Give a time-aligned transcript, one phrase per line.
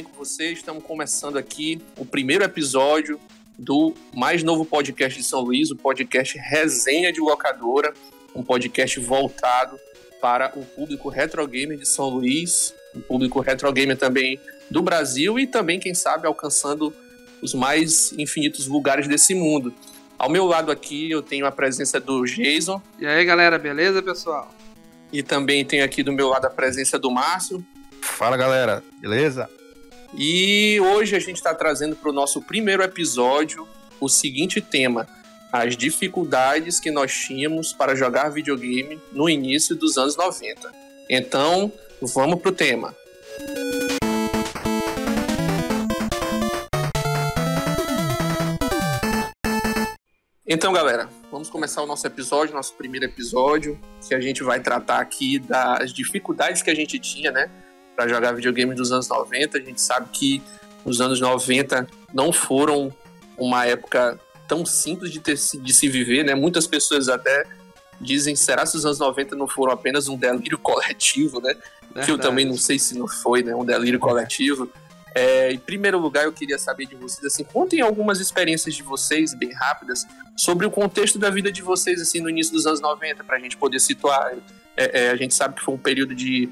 [0.00, 0.56] Bem com vocês?
[0.56, 3.20] Estamos começando aqui o primeiro episódio
[3.58, 7.92] do mais novo podcast de São Luís, o podcast Resenha de Locadora,
[8.34, 9.78] um podcast voltado
[10.18, 15.38] para o público retro gamer de São Luís, o público retro gamer também do Brasil
[15.38, 16.96] e também, quem sabe, alcançando
[17.42, 19.74] os mais infinitos lugares desse mundo.
[20.18, 22.80] Ao meu lado aqui eu tenho a presença do Jason.
[22.98, 24.50] E aí galera, beleza pessoal?
[25.12, 27.62] E também tenho aqui do meu lado a presença do Márcio.
[28.00, 29.46] Fala galera, beleza?
[30.12, 33.68] E hoje a gente está trazendo para o nosso primeiro episódio
[34.00, 35.06] o seguinte tema:
[35.52, 40.72] as dificuldades que nós tínhamos para jogar videogame no início dos anos 90.
[41.08, 42.94] Então, vamos pro tema.
[50.52, 54.98] Então, galera, vamos começar o nosso episódio, nosso primeiro episódio, que a gente vai tratar
[54.98, 57.48] aqui das dificuldades que a gente tinha, né,
[58.00, 59.58] para jogar videogame dos anos 90.
[59.58, 60.42] A gente sabe que
[60.86, 62.90] os anos 90 não foram
[63.36, 66.34] uma época tão simples de, ter, de se viver, né?
[66.34, 67.44] Muitas pessoas até
[68.00, 71.54] dizem, será que os anos 90 não foram apenas um delírio coletivo, né?
[71.82, 72.06] Verdade.
[72.06, 73.54] Que eu também não sei se não foi, né?
[73.54, 74.70] Um delírio coletivo.
[75.14, 79.34] É, em primeiro lugar, eu queria saber de vocês, assim, contem algumas experiências de vocês,
[79.34, 80.06] bem rápidas,
[80.36, 83.40] sobre o contexto da vida de vocês, assim, no início dos anos 90, para a
[83.40, 84.32] gente poder situar.
[84.74, 86.48] É, é, a gente sabe que foi um período de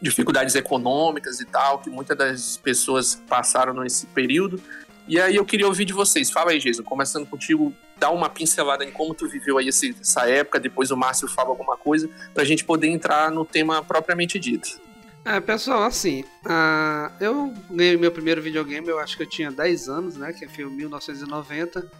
[0.00, 4.60] dificuldades econômicas e tal, que muitas das pessoas passaram nesse período.
[5.08, 6.30] E aí eu queria ouvir de vocês.
[6.30, 10.60] Fala aí, Jason, começando contigo, dá uma pincelada em como tu viveu aí essa época,
[10.60, 14.80] depois o Márcio fala alguma coisa, para a gente poder entrar no tema propriamente dito.
[15.24, 19.88] É, pessoal, assim, uh, eu ganhei meu primeiro videogame, eu acho que eu tinha 10
[19.88, 21.90] anos, né, que foi em 1990,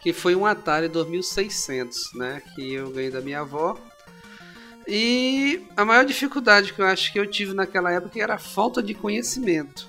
[0.00, 3.78] que foi um Atari 2600, né, que eu ganhei da minha avó.
[4.90, 8.82] E a maior dificuldade que eu acho que eu tive naquela época era a falta
[8.82, 9.86] de conhecimento.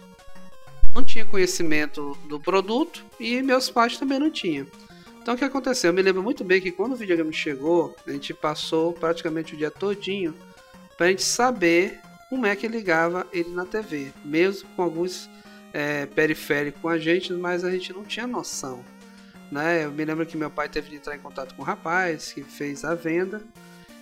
[0.93, 4.67] Não tinha conhecimento do produto e meus pais também não tinham.
[5.21, 5.91] Então o que aconteceu?
[5.91, 9.57] Eu me lembro muito bem que quando o videogame chegou, a gente passou praticamente o
[9.57, 10.35] dia todinho
[10.97, 15.29] para a gente saber como é que ligava ele na TV, mesmo com alguns
[15.71, 18.83] é, periféricos com a gente, mas a gente não tinha noção.
[19.49, 19.85] Né?
[19.85, 22.33] Eu me lembro que meu pai teve de entrar em contato com o um rapaz
[22.33, 23.41] que fez a venda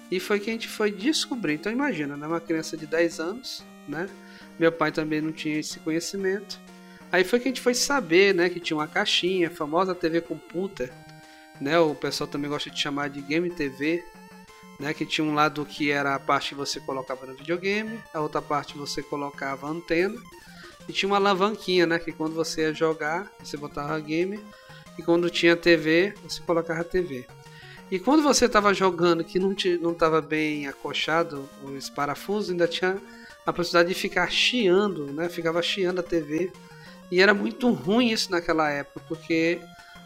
[0.10, 1.54] e foi que a gente foi descobrir.
[1.54, 2.28] Então imagina, né?
[2.28, 4.10] uma criança de 10 anos, né?
[4.60, 6.60] meu pai também não tinha esse conhecimento.
[7.12, 10.22] Aí foi que a gente foi saber né, que tinha uma caixinha, a famosa TV
[10.22, 10.92] computer,
[11.60, 11.80] né?
[11.80, 14.04] o pessoal também gosta de chamar de Game TV,
[14.80, 18.20] né, que tinha um lado que era a parte que você colocava no videogame, a
[18.20, 20.16] outra parte você colocava a antena
[20.88, 24.40] e tinha uma alavanquinha, né, que quando você ia jogar, você botava game
[24.98, 27.26] e quando tinha TV, você colocava a TV.
[27.90, 32.98] E quando você estava jogando que não estava bem acochado os parafusos, ainda tinha
[33.46, 35.30] a possibilidade de ficar chiando, né?
[35.30, 36.52] Ficava chiando a TV.
[37.10, 39.62] E era muito ruim isso naquela época, porque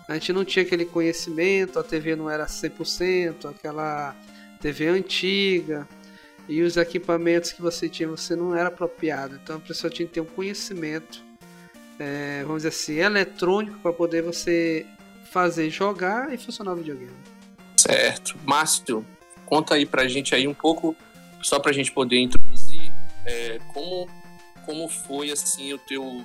[0.08, 4.16] a gente não tinha aquele conhecimento, a TV não era 100%, aquela
[4.60, 5.88] TV antiga
[6.48, 9.40] e os equipamentos que você tinha você não era apropriado.
[9.42, 11.24] Então a pessoa tinha que ter um conhecimento,
[11.98, 14.86] é, vamos dizer assim, eletrônico para poder você
[15.32, 17.31] fazer jogar e funcionar o videogame.
[17.76, 18.38] Certo.
[18.46, 19.06] Márcio,
[19.46, 20.96] conta aí pra gente aí um pouco,
[21.42, 22.92] só pra gente poder introduzir
[23.26, 24.08] é, como,
[24.66, 26.24] como foi assim o teu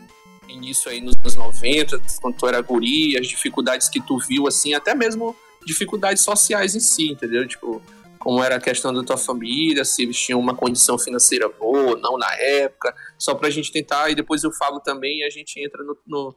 [0.48, 4.74] início aí nos anos 90, quando tu era guri, as dificuldades que tu viu, assim,
[4.74, 5.34] até mesmo
[5.64, 7.46] dificuldades sociais em si, entendeu?
[7.46, 7.82] Tipo,
[8.18, 11.98] como era a questão da tua família, se eles tinham uma condição financeira boa ou
[11.98, 15.30] não na época, só para a gente tentar, e depois eu falo também e a
[15.30, 16.34] gente entra no, no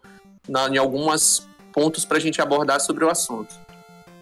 [0.48, 3.54] na, em alguns pontos para a gente abordar sobre o assunto.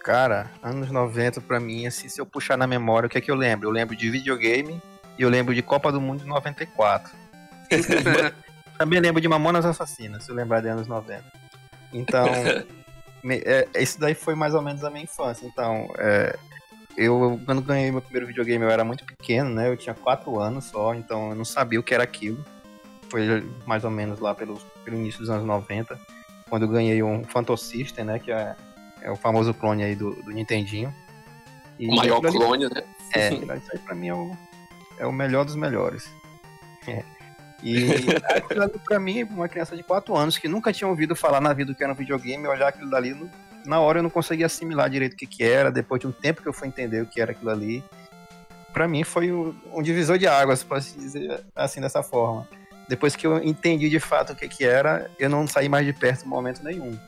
[0.08, 3.30] Cara, anos 90 para mim, assim, se eu puxar na memória, o que é que
[3.30, 3.68] eu lembro?
[3.68, 4.80] Eu lembro de videogame
[5.18, 7.14] e eu lembro de Copa do Mundo de 94.
[8.78, 11.22] também lembro de Mamonas Assassinas, se eu lembrar de anos 90.
[11.92, 12.24] Então,
[13.22, 15.44] me, é, isso daí foi mais ou menos a minha infância.
[15.44, 16.38] Então, é,
[16.96, 19.68] eu, quando ganhei meu primeiro videogame, eu era muito pequeno, né?
[19.68, 22.42] Eu tinha 4 anos só, então eu não sabia o que era aquilo.
[23.10, 24.56] Foi mais ou menos lá pelo,
[24.86, 26.00] pelo início dos anos 90,
[26.48, 28.18] quando eu ganhei um Phantom System, né?
[28.18, 28.56] Que é,
[29.02, 30.94] é o famoso clone aí do, do Nintendinho.
[31.78, 32.82] E o maior clone, ali, né?
[33.14, 34.36] É, isso aí pra mim é o,
[34.98, 36.10] é o melhor dos melhores.
[36.86, 37.02] É.
[37.62, 37.86] E
[38.30, 41.52] aquilo ali pra mim, uma criança de 4 anos que nunca tinha ouvido falar na
[41.52, 43.14] vida do que era um videogame, olhar aquilo dali
[43.68, 46.40] na hora eu não conseguia assimilar direito o que, que era, depois de um tempo
[46.40, 47.84] que eu fui entender o que era aquilo ali.
[48.72, 52.48] Para mim foi um, divisor de águas, posso dizer assim, dessa forma.
[52.88, 55.92] Depois que eu entendi de fato o que, que era, eu não saí mais de
[55.92, 56.98] perto em momento nenhum.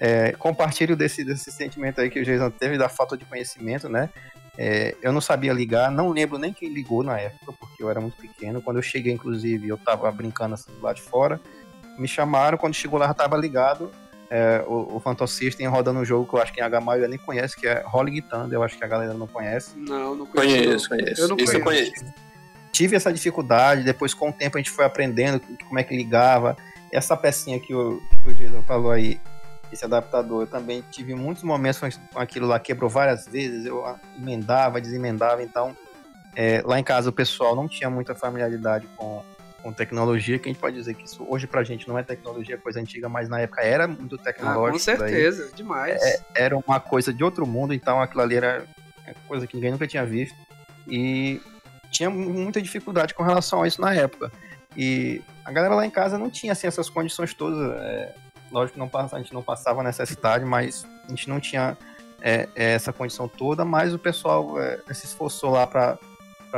[0.00, 4.10] É, compartilho desse, desse sentimento aí que o Jason teve da falta de conhecimento, né?
[4.56, 8.00] É, eu não sabia ligar, não lembro nem quem ligou na época, porque eu era
[8.00, 8.62] muito pequeno.
[8.62, 11.40] Quando eu cheguei, inclusive, eu tava brincando assim do lado de fora.
[11.98, 13.90] Me chamaram, quando chegou lá já tava ligado.
[14.30, 17.18] É, o, o Phantom System rodando um jogo que eu acho que em H nem
[17.18, 19.76] conhece, que é Rolling Thunder, eu acho que a galera não conhece.
[19.76, 20.88] Não, não conheço.
[20.88, 21.20] Conheço, conheço.
[21.20, 21.56] Eu não Isso conheço.
[21.56, 22.14] eu conheço.
[22.72, 26.56] Tive essa dificuldade, depois com o tempo a gente foi aprendendo como é que ligava.
[26.90, 29.20] Essa pecinha que o, que o Jason falou aí,
[29.74, 30.42] esse adaptador.
[30.42, 33.84] Eu também tive muitos momentos com aquilo lá, quebrou várias vezes, eu
[34.16, 35.76] emendava, desemendava, então
[36.34, 39.22] é, lá em casa o pessoal não tinha muita familiaridade com,
[39.62, 42.58] com tecnologia, que a gente pode dizer que isso hoje pra gente não é tecnologia,
[42.58, 44.68] coisa antiga, mas na época era muito tecnológico.
[44.68, 45.54] Ah, com certeza, daí.
[45.54, 46.02] demais.
[46.02, 48.64] É, era uma coisa de outro mundo, então aquilo ali era
[49.28, 50.36] coisa que ninguém nunca tinha visto.
[50.86, 51.40] E
[51.90, 54.30] tinha muita dificuldade com relação a isso na época.
[54.76, 57.58] E a galera lá em casa não tinha assim, essas condições todas.
[57.80, 58.14] É,
[58.54, 61.76] lógico que não, a gente não passava necessidade, mas a gente não tinha
[62.22, 65.98] é, é, essa condição toda, mas o pessoal é, se esforçou lá para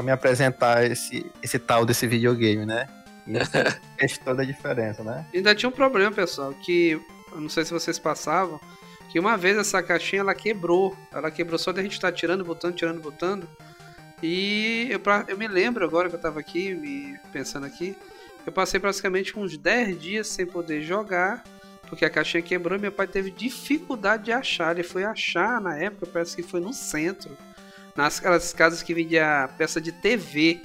[0.02, 2.87] me apresentar esse, esse tal desse videogame, né?
[3.26, 3.50] E isso
[3.98, 5.26] fez toda a diferença, né?
[5.34, 7.00] Ainda tinha um problema, pessoal, que
[7.32, 8.60] eu não sei se vocês passavam,
[9.08, 10.94] que uma vez essa caixinha ela quebrou.
[11.10, 13.48] Ela quebrou só de a gente estar tá tirando, botando, tirando, botando.
[14.22, 17.96] E eu, eu me lembro agora que eu tava aqui, me pensando aqui,
[18.46, 21.43] eu passei praticamente uns 10 dias sem poder jogar
[21.88, 24.75] porque a caixinha quebrou e meu pai teve dificuldade de achar.
[24.75, 27.37] Ele foi achar na época, parece que foi no centro,
[27.94, 30.61] nas aquelas casas que vendia peça de TV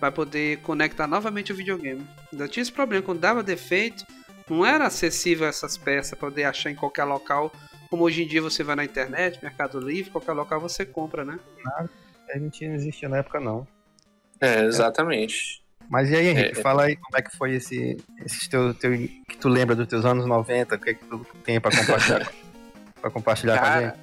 [0.00, 2.06] para poder conectar novamente o videogame.
[2.32, 4.04] Ainda tinha esse problema, quando dava defeito,
[4.48, 7.52] não era acessível essas peças para poder achar em qualquer local,
[7.88, 11.38] como hoje em dia você vai na internet, Mercado Livre, qualquer local você compra, né?
[11.64, 11.90] Nada,
[12.28, 13.66] a gente não existia na época não.
[14.40, 15.61] É, exatamente.
[15.92, 18.92] Mas e aí, Henrique, é, fala aí como é que foi esse, esse teu, teu,
[18.92, 22.32] que tu lembra dos teus anos 90, o que é que tu tem pra compartilhar,
[22.98, 23.98] pra compartilhar cara, com a gente?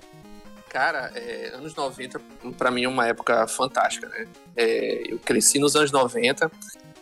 [0.69, 2.21] Cara, é, anos 90
[2.55, 4.27] pra mim é uma época fantástica, né?
[4.55, 6.51] É, eu cresci nos anos 90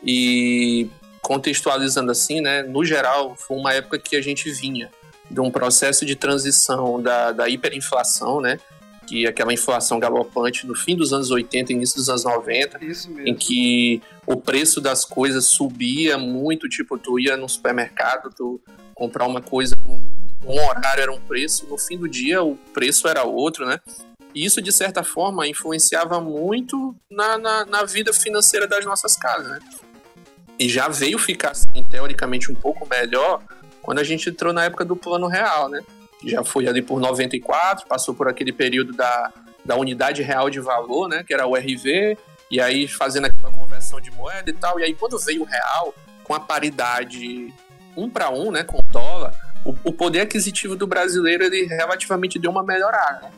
[0.01, 0.89] e
[1.21, 4.89] contextualizando assim, né, no geral, foi uma época que a gente vinha
[5.29, 8.57] de um processo de transição da, da hiperinflação, né,
[9.05, 12.79] que aquela inflação galopante no fim dos anos 80, início dos anos 90,
[13.25, 18.61] em que o preço das coisas subia muito, tipo, tu ia no supermercado, tu
[18.93, 19.75] comprar uma coisa,
[20.45, 23.79] um horário era um preço, no fim do dia o preço era outro, né?
[24.35, 29.47] E isso, de certa forma, influenciava muito na, na, na vida financeira das nossas casas,
[29.47, 29.59] né?
[30.59, 33.41] E já veio ficar, assim, teoricamente, um pouco melhor
[33.81, 35.81] quando a gente entrou na época do plano real, né?
[36.23, 39.31] já foi ali por 94, passou por aquele período da,
[39.63, 42.17] da unidade real de valor, né, que era o RV,
[42.49, 43.51] e aí fazendo aquela
[43.87, 47.53] conversão de moeda e tal, e aí quando veio o real, com a paridade
[47.95, 49.33] um para um, né, com o dólar,
[49.65, 53.21] o, o, poder aquisitivo do brasileiro ele relativamente deu uma melhorada.
[53.21, 53.31] Né?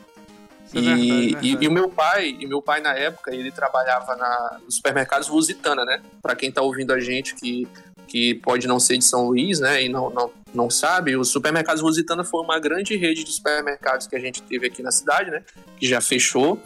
[0.74, 3.50] É e, verdade, é e, e, o meu pai, e meu pai na época, ele
[3.50, 6.00] trabalhava na, nos supermercados Lusitana, né?
[6.22, 7.66] Para quem tá ouvindo a gente que
[8.06, 11.80] que pode não ser de São Luís, né, e não, não, não sabe, o Supermercados
[11.80, 15.44] Lusitana foi uma grande rede de supermercados que a gente teve aqui na cidade, né,
[15.78, 16.60] que já fechou,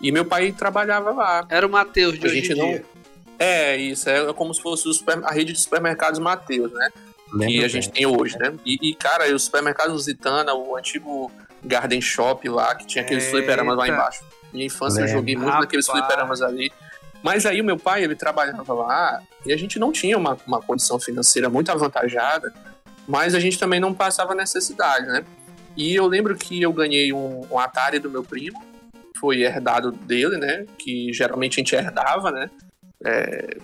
[0.00, 1.46] e meu pai trabalhava lá.
[1.48, 2.80] Era o Mateus de a hoje gente não...
[3.38, 5.22] É, isso, é como se fosse super...
[5.24, 6.88] a rede de supermercados Mateus, né,
[7.32, 11.30] Lembra que a gente tem hoje, né, e, e cara, o Supermercados Lusitana, o antigo
[11.64, 14.24] Garden Shop lá, que tinha aqueles fliperamas lá embaixo.
[14.52, 15.10] Minha infância Lembra.
[15.10, 15.64] eu joguei muito Rapaz.
[15.64, 16.70] naqueles fliperamas ali.
[17.22, 20.60] Mas aí o meu pai, ele trabalhava lá e a gente não tinha uma, uma
[20.60, 22.52] condição financeira muito avantajada,
[23.08, 25.24] mas a gente também não passava necessidade, né?
[25.76, 28.62] E eu lembro que eu ganhei um, um Atari do meu primo,
[29.18, 30.66] foi herdado dele, né?
[30.78, 32.50] Que geralmente a gente herdava, né?
[33.04, 33.56] É,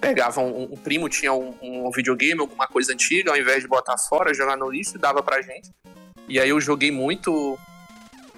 [0.00, 3.96] pegava um, um, primo tinha um, um, videogame, alguma coisa antiga, ao invés de botar
[3.98, 5.70] fora, jogar no lixo, dava pra gente.
[6.28, 7.58] E aí eu joguei muito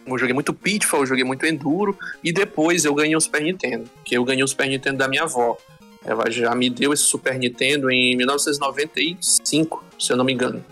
[0.05, 3.89] eu joguei muito Pitfall, eu joguei muito Enduro, e depois eu ganhei o Super Nintendo,
[4.05, 5.57] que eu ganhei o Super Nintendo da minha avó.
[6.05, 10.65] Ela já me deu esse Super Nintendo em 1995, se eu não me engano.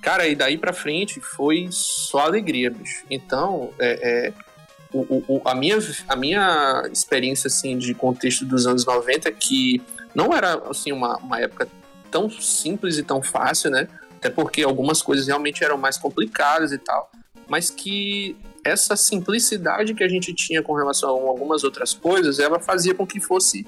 [0.00, 3.04] Cara, e daí pra frente foi só alegria, bicho.
[3.10, 4.32] Então, é, é
[4.92, 9.80] o, o, a, minha, a minha experiência, assim, de contexto dos anos 90 é que
[10.14, 11.68] não era, assim, uma, uma época
[12.10, 13.88] tão simples e tão fácil, né?
[14.16, 17.10] Até porque algumas coisas realmente eram mais complicadas e tal,
[17.48, 22.60] mas que essa simplicidade que a gente tinha com relação a algumas outras coisas, ela
[22.60, 23.66] fazia com que fosse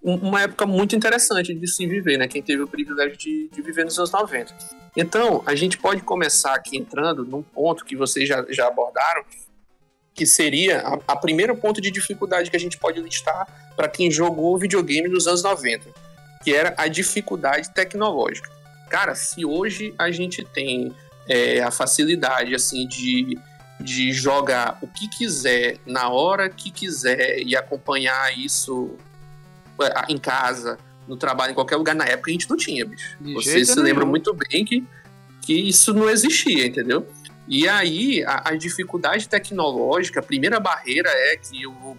[0.00, 2.28] uma época muito interessante de se viver, né?
[2.28, 4.54] Quem teve o privilégio de, de, viver nos anos 90.
[4.96, 9.24] Então, a gente pode começar aqui entrando num ponto que vocês já, já abordaram,
[10.18, 13.46] que seria a, a primeiro ponto de dificuldade que a gente pode listar
[13.76, 15.90] para quem jogou videogame nos anos 90,
[16.42, 18.50] que era a dificuldade tecnológica.
[18.90, 20.92] Cara, se hoje a gente tem
[21.28, 23.38] é, a facilidade assim de
[23.80, 28.96] de jogar o que quiser, na hora que quiser e acompanhar isso
[29.80, 33.16] é, em casa, no trabalho, em qualquer lugar, na época a gente não tinha, bicho.
[33.20, 34.84] De Você se lembra muito bem que,
[35.42, 37.06] que isso não existia, entendeu?
[37.48, 41.96] E aí, a, a dificuldade tecnológica, a primeira barreira é que eu vou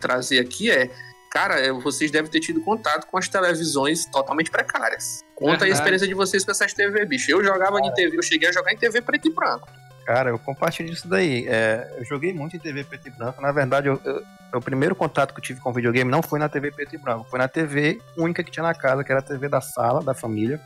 [0.00, 0.90] trazer aqui é
[1.30, 5.24] cara, é, vocês devem ter tido contato com as televisões totalmente precárias.
[5.36, 7.30] Conta a experiência de vocês com essas TV, bicho.
[7.30, 9.68] Eu jogava em TV, eu cheguei a jogar em TV preto e branco.
[10.04, 11.46] Cara, eu compartilho isso daí.
[11.46, 13.40] É, eu joguei muito em TV preto e branco.
[13.40, 16.48] Na verdade, eu, eu, o primeiro contato que eu tive com videogame não foi na
[16.48, 17.28] TV preto e branco.
[17.30, 20.12] Foi na TV única que tinha na casa, que era a TV da sala, da
[20.12, 20.60] família.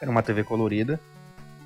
[0.00, 1.00] Era uma TV colorida.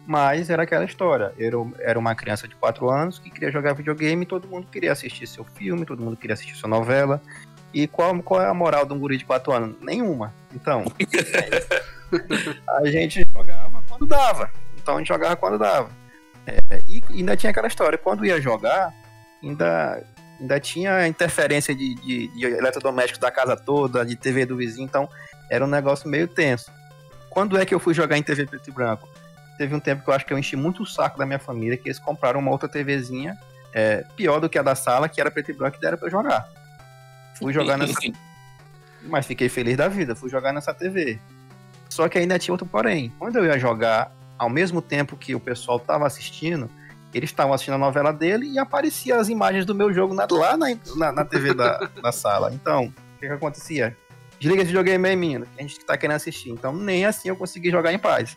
[0.08, 1.34] Mas era aquela história.
[1.36, 5.26] Eu era uma criança de 4 anos que queria jogar videogame, todo mundo queria assistir
[5.26, 7.20] seu filme, todo mundo queria assistir sua novela.
[7.74, 9.76] E qual, qual é a moral de um guri de 4 anos?
[9.82, 10.32] Nenhuma.
[10.54, 10.82] Então,
[12.80, 14.50] a gente jogava quando dava.
[14.78, 15.90] Então a gente jogava quando dava.
[16.46, 18.90] É, e ainda tinha aquela história, quando ia jogar,
[19.42, 20.02] ainda,
[20.40, 25.06] ainda tinha interferência de, de, de eletrodomésticos da casa toda, de TV do vizinho, então
[25.50, 26.72] era um negócio meio tenso.
[27.28, 29.06] Quando é que eu fui jogar em TV preto e branco?
[29.58, 31.76] Teve um tempo que eu acho que eu enchi muito o saco da minha família,
[31.76, 33.36] que eles compraram uma outra TVzinha
[33.74, 36.06] é, pior do que a da sala, que era preto e branco e deram pra
[36.06, 36.48] eu jogar.
[37.34, 37.94] Fui jogar nessa.
[39.02, 41.18] Mas fiquei feliz da vida, fui jogar nessa TV.
[41.88, 43.12] Só que ainda tinha outro porém.
[43.18, 46.70] Quando eu ia jogar, ao mesmo tempo que o pessoal estava assistindo,
[47.12, 50.56] eles estavam assistindo a novela dele e apareciam as imagens do meu jogo na, lá
[50.56, 52.52] na, na, na TV da, da sala.
[52.52, 53.96] Então, o que, que acontecia?
[54.38, 56.50] Desliga esse videogame aí, menino, que a gente está querendo assistir.
[56.50, 58.36] Então, nem assim eu consegui jogar em paz.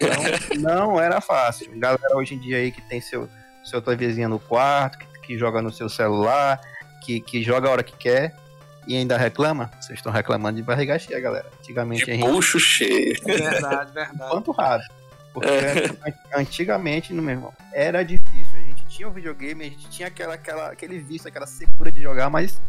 [0.00, 1.70] Então, não era fácil.
[1.78, 3.28] Galera hoje em dia aí que tem seu,
[3.64, 6.60] seu TVzinha no quarto, que, que joga no seu celular,
[7.02, 8.34] que, que joga a hora que quer
[8.86, 11.50] e ainda reclama, vocês estão reclamando de barriga cheia, galera.
[11.58, 12.30] Antigamente de a gente.
[12.30, 13.20] Bucho cheio.
[13.24, 14.30] Verdade, verdade.
[14.30, 14.82] Quanto raro.
[15.34, 15.90] Porque é.
[16.34, 18.54] antigamente, no mesmo, era difícil.
[18.54, 22.00] A gente tinha um videogame, a gente tinha aquela, aquela, aquele vício, aquela secura de
[22.00, 22.60] jogar, mas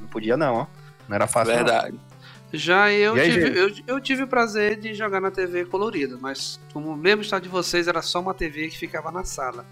[0.00, 0.66] não podia não, ó.
[1.08, 1.54] Não era fácil.
[1.54, 1.92] Verdade.
[1.92, 2.13] Não.
[2.54, 6.60] Já eu, aí, tive, eu, eu, tive o prazer de jogar na TV colorida, mas
[6.72, 9.66] como mesmo estado de vocês, era só uma TV que ficava na sala.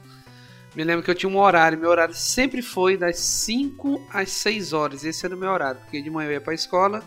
[0.75, 4.73] Me lembro que eu tinha um horário, meu horário sempre foi das 5 às 6
[4.73, 5.05] horas.
[5.05, 7.05] Esse era o meu horário, porque de manhã eu ia para a escola,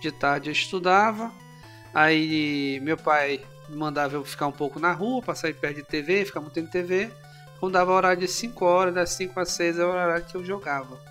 [0.00, 1.30] de tarde eu estudava.
[1.92, 6.24] Aí meu pai mandava eu ficar um pouco na rua, para sair perto de TV,
[6.24, 7.10] ficar muito em TV.
[7.58, 10.42] Quando dava horário de 5 horas, das 5 às 6 era o horário que eu
[10.42, 11.09] jogava.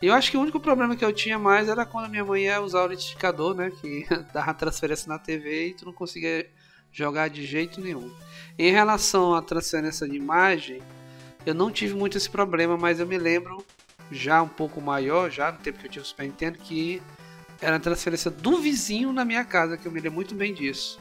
[0.00, 2.60] Eu acho que o único problema que eu tinha mais era quando minha mãe ia
[2.60, 3.72] usar o identificador, né?
[3.80, 6.48] Que dava transferência na TV e tu não conseguia
[6.92, 8.12] jogar de jeito nenhum.
[8.56, 10.80] Em relação à transferência de imagem,
[11.44, 13.64] eu não tive muito esse problema, mas eu me lembro
[14.10, 17.02] já um pouco maior, já no tempo que eu tinha o Super Nintendo, que
[17.60, 20.98] era a transferência do vizinho na minha casa, que eu me lembro muito bem disso.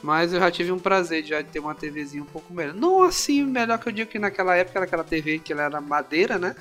[0.00, 2.72] Mas eu já tive um prazer de já ter uma TVzinha um pouco melhor.
[2.72, 5.80] Não assim, melhor que eu digo que naquela época era aquela TV que ela era
[5.80, 6.54] madeira, né?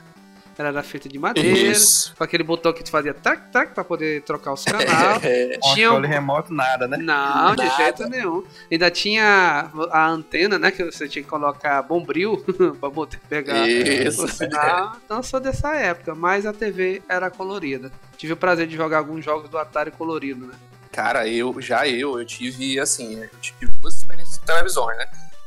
[0.58, 2.16] Ela era feita de madeira, Isso.
[2.16, 4.88] com aquele botão que tu fazia tac, tac, pra poder trocar os canais.
[5.24, 5.58] É.
[5.74, 6.98] tinha controle remoto, nada, né?
[6.98, 7.64] Não, nada.
[7.64, 8.44] de jeito nenhum.
[8.72, 10.72] Ainda tinha a antena, né?
[10.72, 12.44] Que você tinha que colocar bombril
[12.80, 14.26] pra poder pegar Isso.
[14.26, 14.98] o sinal.
[15.04, 17.92] Então, sou dessa época, mas a TV era colorida.
[18.18, 20.54] Tive o prazer de jogar alguns jogos do Atari colorido, né?
[20.92, 25.06] Cara, eu já eu, eu tive assim, eu tive duas experiências de televisões, né?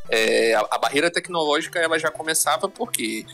[0.09, 3.25] É, a, a, barreira tecnológica ela já começava porque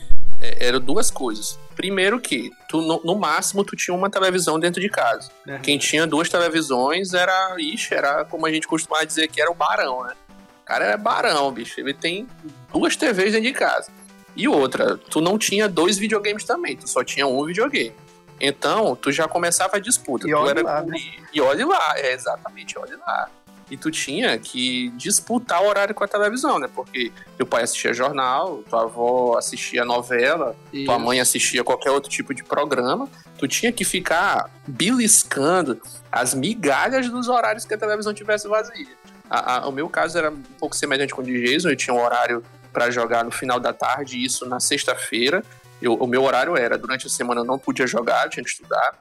[0.40, 1.58] é, eram duas coisas.
[1.74, 5.30] Primeiro que tu, no, no, máximo tu tinha uma televisão dentro de casa.
[5.46, 5.58] É.
[5.58, 9.54] Quem tinha duas televisões era, ixi, era como a gente costumava dizer que era o
[9.54, 10.14] barão, né?
[10.62, 11.78] O cara era barão, bicho.
[11.78, 12.26] Ele tem
[12.72, 13.90] duas TVs dentro de casa.
[14.34, 17.94] E outra, tu não tinha dois videogames também, tu só tinha um videogame.
[18.38, 20.28] Então, tu já começava a disputa.
[20.28, 20.98] E olha lá, né?
[21.32, 23.30] E olhe lá, é, exatamente, olhe lá
[23.70, 26.68] e tu tinha que disputar o horário com a televisão, né?
[26.72, 30.84] Porque teu pai assistia jornal, tua avó assistia novela, Isso.
[30.84, 33.08] tua mãe assistia qualquer outro tipo de programa.
[33.38, 35.80] Tu tinha que ficar beliscando
[36.10, 38.86] as migalhas dos horários que a televisão tivesse vazia.
[39.28, 41.94] A, a, o meu caso era um pouco semelhante com o de Jason, eu tinha
[41.94, 45.42] um horário para jogar no final da tarde, isso na sexta-feira.
[45.82, 48.96] o meu horário era, durante a semana eu não podia jogar, tinha que estudar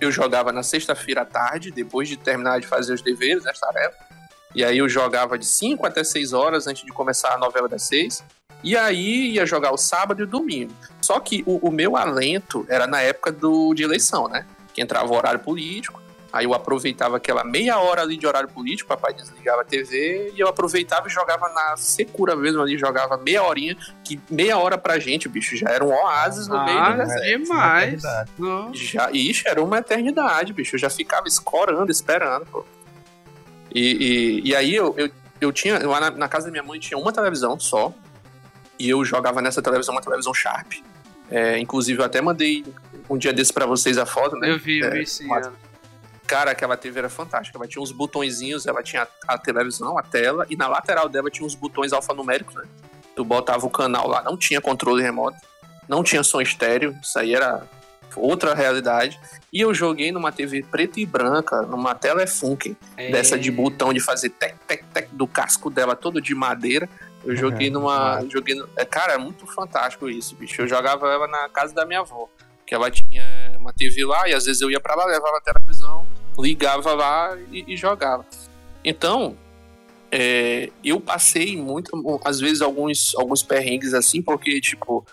[0.00, 3.98] eu jogava na sexta-feira à tarde, depois de terminar de fazer os deveres, as tarefas.
[4.54, 7.82] E aí eu jogava de 5 até 6 horas antes de começar a novela das
[7.82, 8.22] 6.
[8.62, 10.72] E aí ia jogar o sábado e o domingo.
[11.00, 14.46] Só que o, o meu alento era na época do, de eleição, né?
[14.72, 16.00] Que entrava o horário político.
[16.34, 20.40] Aí eu aproveitava aquela meia hora ali de horário político, papai desligava a TV e
[20.40, 24.98] eu aproveitava e jogava na secura mesmo ali, jogava meia horinha, que meia hora pra
[24.98, 27.38] gente, bicho, já era um oásis no ah, meio do deserto.
[27.38, 28.02] demais.
[28.72, 30.74] Já, ixi, era uma eternidade, bicho.
[30.74, 32.64] Eu já ficava escorando, esperando, pô.
[33.72, 35.08] E, e, e aí eu, eu,
[35.40, 37.94] eu tinha, lá na, na, casa da minha mãe tinha uma televisão só,
[38.76, 40.72] E eu jogava nessa televisão, uma televisão Sharp.
[41.30, 42.64] É, inclusive, eu até mandei
[43.08, 44.50] um dia desse para vocês a foto, né?
[44.50, 45.26] Eu vi, eu é, vi sim.
[45.26, 45.63] uma- é.
[46.26, 47.58] Cara, aquela TV era fantástica.
[47.58, 51.46] Ela tinha uns botõezinhos, ela tinha a televisão, a tela, e na lateral dela tinha
[51.46, 52.64] uns botões alfanuméricos, né?
[53.14, 55.36] Tu botava o canal lá, não tinha controle remoto,
[55.88, 57.62] não tinha som estéreo, isso aí era
[58.16, 59.20] outra realidade.
[59.52, 63.10] E eu joguei numa TV preta e branca, numa Telefunken, É.
[63.10, 66.88] dessa de botão de fazer tec, tec, tec, do casco dela todo de madeira.
[67.24, 68.22] Eu joguei Uhum, numa.
[68.28, 70.60] Joguei, no- é, cara, é muito fantástico isso, bicho.
[70.62, 72.28] Eu jogava ela na casa da minha avó.
[72.66, 73.24] Que ela tinha
[73.58, 76.06] uma TV lá, e às vezes eu ia pra lá, levava a televisão,
[76.38, 78.24] ligava lá e, e jogava.
[78.84, 79.36] Então,
[80.10, 85.04] é, eu passei muito, às vezes, alguns, alguns perrengues assim, porque, tipo,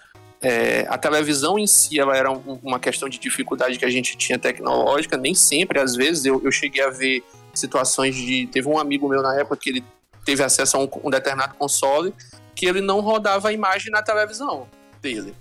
[0.42, 4.18] é, a televisão em si ela era um- uma questão de dificuldade que a gente
[4.18, 7.24] tinha tecnológica, nem sempre, às vezes, eu, eu cheguei a ver
[7.54, 8.48] situações de.
[8.48, 9.84] Teve um amigo meu na época que ele
[10.26, 12.14] teve acesso a um, um determinado console
[12.56, 14.68] que ele não rodava a imagem na televisão
[15.02, 15.34] dele.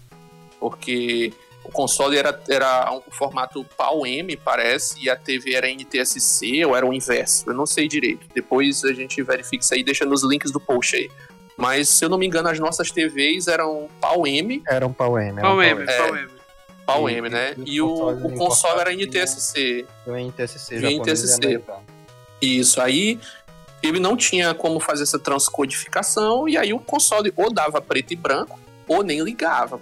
[0.58, 1.32] Porque
[1.62, 6.87] o console era, era um formato PAL-M, parece, e a TV era NTSC, ou era
[6.87, 8.26] o inverso, eu não sei direito.
[8.35, 11.11] Depois a gente verifica isso aí, deixa nos links do post aí.
[11.57, 15.38] Mas, se eu não me engano, as nossas TVs eram PAL-M, Era um pau M.
[15.38, 15.85] era Qual um M?
[15.87, 16.26] É.
[16.87, 17.55] PAL-M, né?
[17.59, 19.87] e E o, o console era NTSC.
[20.07, 21.61] Do NTSC, Do NTSC.
[22.40, 23.21] Isso, aí
[23.83, 28.17] ele não tinha como fazer essa transcodificação, e aí o console ou dava preto e
[28.17, 29.81] branco, ou nem ligava.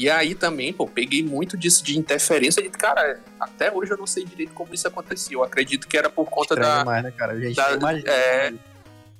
[0.00, 4.06] E aí também, pô, peguei muito disso de interferência, de cara, até hoje eu não
[4.06, 5.36] sei direito como isso acontecia.
[5.36, 6.78] Eu acredito que era por conta Estranho da.
[6.78, 7.32] demais, né, cara?
[7.34, 8.10] A gente da- imagina.
[8.10, 8.52] é,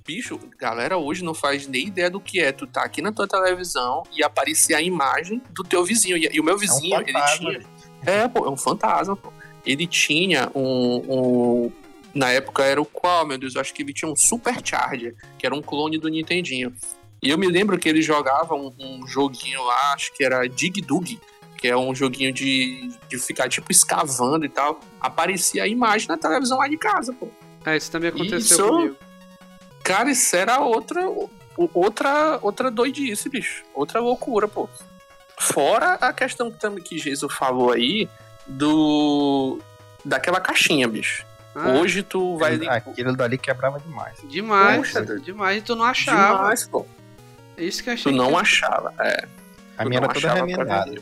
[0.06, 2.50] Bicho, galera hoje não faz nem ideia do que é.
[2.50, 6.16] Tu tá aqui na tua televisão e aparecer a imagem do teu vizinho.
[6.16, 7.50] E, e o meu vizinho, ele fantasma.
[7.50, 7.60] tinha.
[8.06, 9.30] É, pô, é um fantasma, pô.
[9.66, 11.04] Ele tinha um,
[11.66, 11.72] um-
[12.14, 13.54] Na época era o qual, meu Deus?
[13.54, 16.74] Eu acho que ele tinha um Supercharger, que era um clone do Nintendinho.
[17.22, 20.80] E eu me lembro que ele jogava um, um joguinho lá, acho que era Dig
[20.80, 21.20] Dug,
[21.58, 24.80] que é um joguinho de, de ficar tipo escavando e tal.
[25.00, 27.28] Aparecia a imagem na televisão lá de casa, pô.
[27.66, 28.96] É, isso também aconteceu Isso- comigo.
[29.84, 31.02] Cara, isso era outra,
[31.74, 33.64] outra, outra doidice, bicho.
[33.74, 34.68] Outra loucura, pô.
[35.38, 38.08] Fora a questão que, também que Jesus falou aí
[38.46, 39.58] do
[40.04, 41.24] daquela caixinha, bicho.
[41.54, 44.16] Ah, Hoje tu vai Aquilo- Aquilo dali quebrava demais.
[44.24, 45.58] demais, Poxa, demais.
[45.58, 46.36] E tu não achava.
[46.38, 46.86] demais, pô.
[47.64, 48.12] Isso que eu achei.
[48.12, 48.36] Tu não que...
[48.36, 48.92] achava.
[49.00, 49.26] É,
[49.78, 50.94] A minha não era toda achava remendada.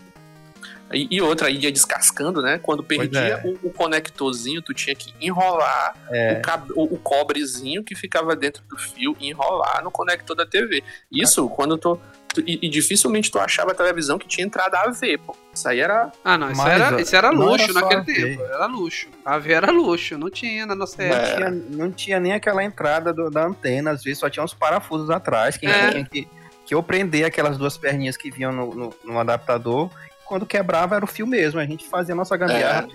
[0.90, 2.58] E, e outra, ia descascando, né?
[2.62, 3.42] Quando perdia é.
[3.46, 8.34] o, o conectorzinho, tu tinha que enrolar É, o, cab- o- o cobrezinho que ficava
[8.34, 10.82] dentro do fio e enrolar no conector da TV.
[11.12, 12.00] Isso, quando tu.
[12.32, 15.36] tu- e, e dificilmente tu achava a televisão que tinha entrada AV, pô.
[15.52, 16.10] Isso aí era.
[16.24, 18.42] Ah, não, isso Mas, era, isso era não luxo era naquele tempo.
[18.44, 19.08] Era luxo.
[19.26, 21.36] A V era luxo, não tinha na nossa não, época.
[21.36, 25.10] tinha, não tinha nem aquela entrada do- da antena, às vezes só tinha uns parafusos
[25.10, 25.82] atrás, que a É.
[25.92, 26.37] gente tinha que,
[26.68, 29.88] que eu prender aquelas duas perninhas que vinham no, no- no adaptador.
[30.26, 32.86] Quando quebrava era o fio mesmo, a gente fazia a nossa gambiarra,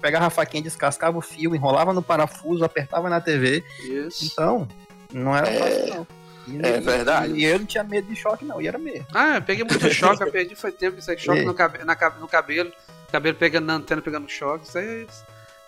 [0.00, 3.62] pegava a faquinha, descascava o fio, enrolava no parafuso, apertava na TV.
[3.82, 4.24] Isso.
[4.24, 4.66] Então,
[5.12, 6.06] não era É, fácil não.
[6.46, 7.34] E, é verdade.
[7.34, 9.06] E eu não tinha medo de choque não, e era mesmo.
[9.14, 11.44] Ah, eu peguei muito choque, eu perdi foi tempo, isso aí, choque Ei.
[11.44, 12.72] no, cabe, na, no cabelo,
[13.12, 15.06] cabelo pegando na antena, pegando choque, isso aí,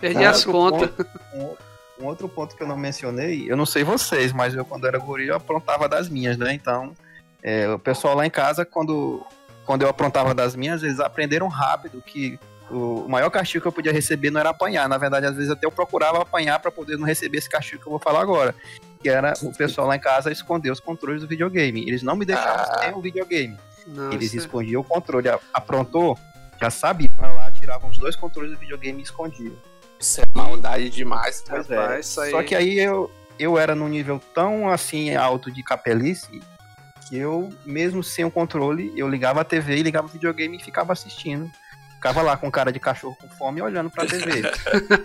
[0.00, 0.88] perdi Cara, as contas.
[0.88, 4.64] ponto- Um, um outro ponto que eu não mencionei, eu não sei vocês, mas eu
[4.64, 6.54] quando era guri eu aprontava das minhas, né?
[6.54, 6.94] Então,
[7.42, 9.24] é, o pessoal lá em casa, quando,
[9.64, 12.38] quando eu aprontava das minhas, eles aprenderam rápido que
[12.70, 14.88] o maior castigo que eu podia receber não era apanhar.
[14.88, 17.88] Na verdade, às vezes até eu procurava apanhar para poder não receber esse castigo que
[17.88, 18.54] eu vou falar agora.
[19.02, 21.82] Que era o pessoal lá em casa esconder os controles do videogame.
[21.88, 22.78] Eles não me deixavam Ah.
[22.78, 23.56] ter o videogame.
[23.86, 25.28] Não, Eles é- escondiam o controle.
[25.52, 26.16] Aprontou,
[26.60, 27.10] já sabia.
[27.18, 29.54] Vai lá, tiravam os dois controles do videogame e escondiam.
[29.98, 31.42] Isso é maldade demais.
[31.48, 31.76] Pois é.
[31.76, 36.40] Rapaz, aí- Só que aí eu, eu era num nível tão assim alto de capelice
[37.10, 40.92] eu, mesmo sem o controle, eu ligava a TV e ligava o videogame e ficava
[40.92, 41.50] assistindo.
[41.94, 44.42] Ficava lá com cara de cachorro com fome olhando pra TV.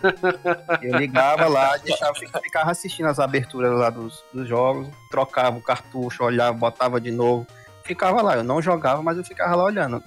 [0.81, 6.23] eu ligava lá, deixava, ficava assistindo as aberturas lá dos, dos jogos, trocava o cartucho,
[6.23, 7.45] olhava, botava de novo.
[7.83, 10.01] Ficava lá, eu não jogava, mas eu ficava lá olhando.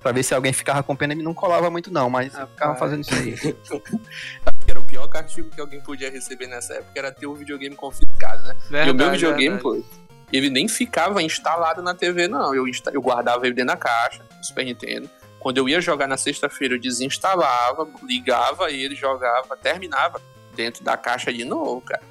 [0.00, 2.74] Pra ver se alguém ficava com pena e não colava muito, não, mas eu ficava
[2.74, 3.34] fazendo isso aí.
[4.66, 8.42] Era o pior castigo que alguém podia receber nessa época, era ter o videogame confiscado,
[8.42, 8.54] né?
[8.68, 9.62] Verdade, e o meu videogame, verdade.
[9.62, 12.54] pô, ele nem ficava instalado na TV, não.
[12.54, 15.08] Eu, insta- eu guardava ele dentro da caixa, Super Nintendo.
[15.40, 20.20] Quando eu ia jogar na sexta-feira, eu desinstalava, ligava ele, jogava, terminava
[20.54, 22.02] dentro da caixa de novo, cara.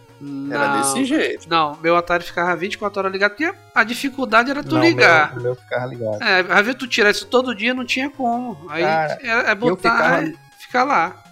[0.50, 0.82] Era Não.
[0.82, 1.48] desse jeito.
[1.48, 5.32] Não, meu Atari ficava 24 horas ligado, porque a dificuldade era tu Não, ligar.
[5.34, 6.24] O meu, meu ficava ligado.
[6.24, 8.58] É, às vezes tu tirar isso todo dia, não tinha como.
[8.70, 11.24] Aí Cara, é, é botar ficava- e ficar lá.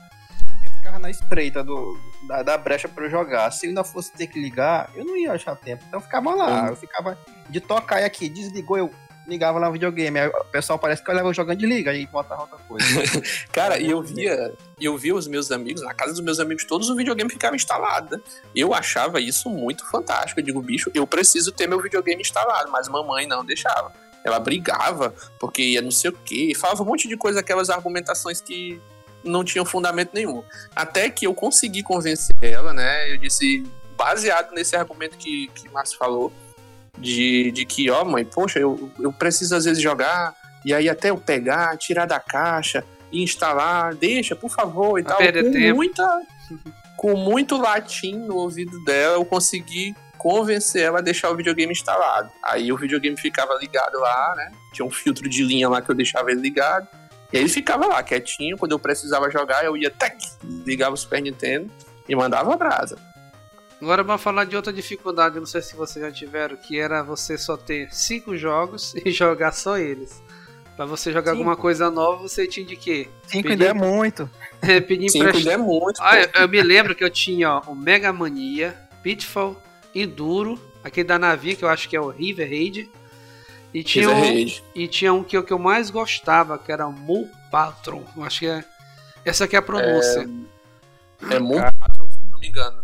[0.66, 3.52] Eu ficava na espreita do, da, da brecha pra eu jogar.
[3.52, 5.84] Se eu ainda fosse ter que ligar, eu não ia achar tempo.
[5.88, 6.70] Então eu ficava lá.
[6.70, 7.18] Eu ficava
[7.50, 8.92] de tocar e aqui, desligou, eu
[9.28, 10.20] ligava lá o videogame.
[10.20, 12.86] Aí o pessoal parece que olhava jogando de liga, aí botava outra coisa.
[13.52, 16.90] Cara, e eu via, eu via os meus amigos, na casa dos meus amigos todos,
[16.90, 18.18] o videogame ficava instalado.
[18.18, 18.24] Né?
[18.56, 20.40] Eu achava isso muito fantástico.
[20.40, 23.92] Eu digo, bicho, eu preciso ter meu videogame instalado, mas mamãe não deixava.
[24.24, 28.42] Ela brigava, porque ia não sei o quê, falava um monte de coisa, aquelas argumentações
[28.42, 28.82] que
[29.26, 30.44] não tinham fundamento nenhum.
[30.76, 33.12] Até que eu consegui convencer ela, né?
[33.12, 33.64] Eu disse,
[33.98, 36.32] baseado nesse argumento que, que Márcio falou,
[36.98, 40.34] de, de que, ó, mãe, poxa, eu, eu preciso às vezes jogar,
[40.64, 45.18] e aí até eu pegar, tirar da caixa instalar, deixa, por favor, e tal.
[45.18, 45.76] Com tempo.
[45.76, 46.22] muita.
[46.98, 52.32] Com muito latim no ouvido dela, eu consegui convencer ela a deixar o videogame instalado.
[52.42, 54.52] Aí o videogame ficava ligado lá, né?
[54.74, 56.88] Tinha um filtro de linha lá que eu deixava ele ligado.
[57.36, 58.58] E aí ele ficava lá, quietinho.
[58.58, 60.16] Quando eu precisava jogar, eu ia, tac,
[60.66, 61.70] ligava o Super Nintendo
[62.08, 62.98] e mandava a brasa.
[63.82, 67.38] Agora vamos falar de outra dificuldade, não sei se vocês já tiveram, que era você
[67.38, 70.24] só ter cinco jogos e jogar só eles.
[70.78, 71.38] Pra você jogar Cinco?
[71.38, 73.08] alguma coisa nova, você tinha de quê?
[73.28, 74.30] Cinco Pedir- ainda é muito.
[74.88, 75.54] Pedir Cinco emprestado.
[75.54, 76.02] é muito.
[76.02, 79.62] Ah, eu, eu me lembro que eu tinha ó, o Mega Mania, Pitfall,
[79.94, 82.90] Enduro, aquele da navinha que eu acho que é o River Raid.
[83.76, 84.22] E tinha, um,
[84.74, 88.04] e tinha um que, eu- que eu mais gostava, que era o Mu Patron.
[88.16, 88.64] Eu acho que é.
[89.26, 90.30] Essa aqui é a pronúncia.
[91.30, 92.84] É muito patrão, se não me engano.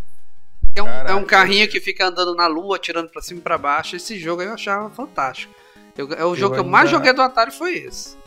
[0.75, 3.57] É, um, é um carrinho que fica andando na lua, tirando pra cima e pra
[3.57, 3.95] baixo.
[3.95, 5.53] Esse jogo aí eu achava fantástico.
[5.97, 8.17] Eu- é o jogo que eu mais joguei do Atari foi esse.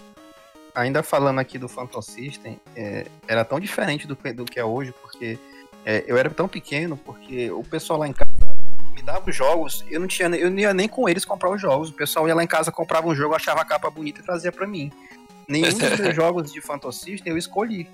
[0.74, 4.64] Ainda falando aqui do Phantom System, é, era tão diferente do, que- do que é
[4.64, 5.38] hoje, porque
[5.84, 8.30] é, eu era tão pequeno, porque o pessoal lá em casa
[8.94, 11.60] me dava os jogos, eu não, tinha, eu não ia nem com eles comprar os
[11.60, 11.90] jogos.
[11.90, 14.52] O pessoal ia lá em casa, comprava um jogo, achava a capa bonita e trazia
[14.52, 14.90] pra mim.
[15.48, 17.88] Nenhum dos jogos de Phantom System eu escolhi.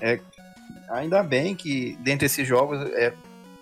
[0.00, 0.20] É,
[0.90, 3.12] ainda bem que dentre esses jogos é,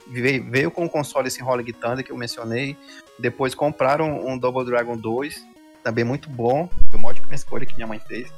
[0.07, 2.77] veio, veio com o console esse Rolling Thunder que eu mencionei.
[3.19, 5.45] Depois compraram um Double Dragon 2,
[5.83, 6.69] também muito bom.
[6.91, 8.31] Foi uma ótima escolha que minha mãe fez.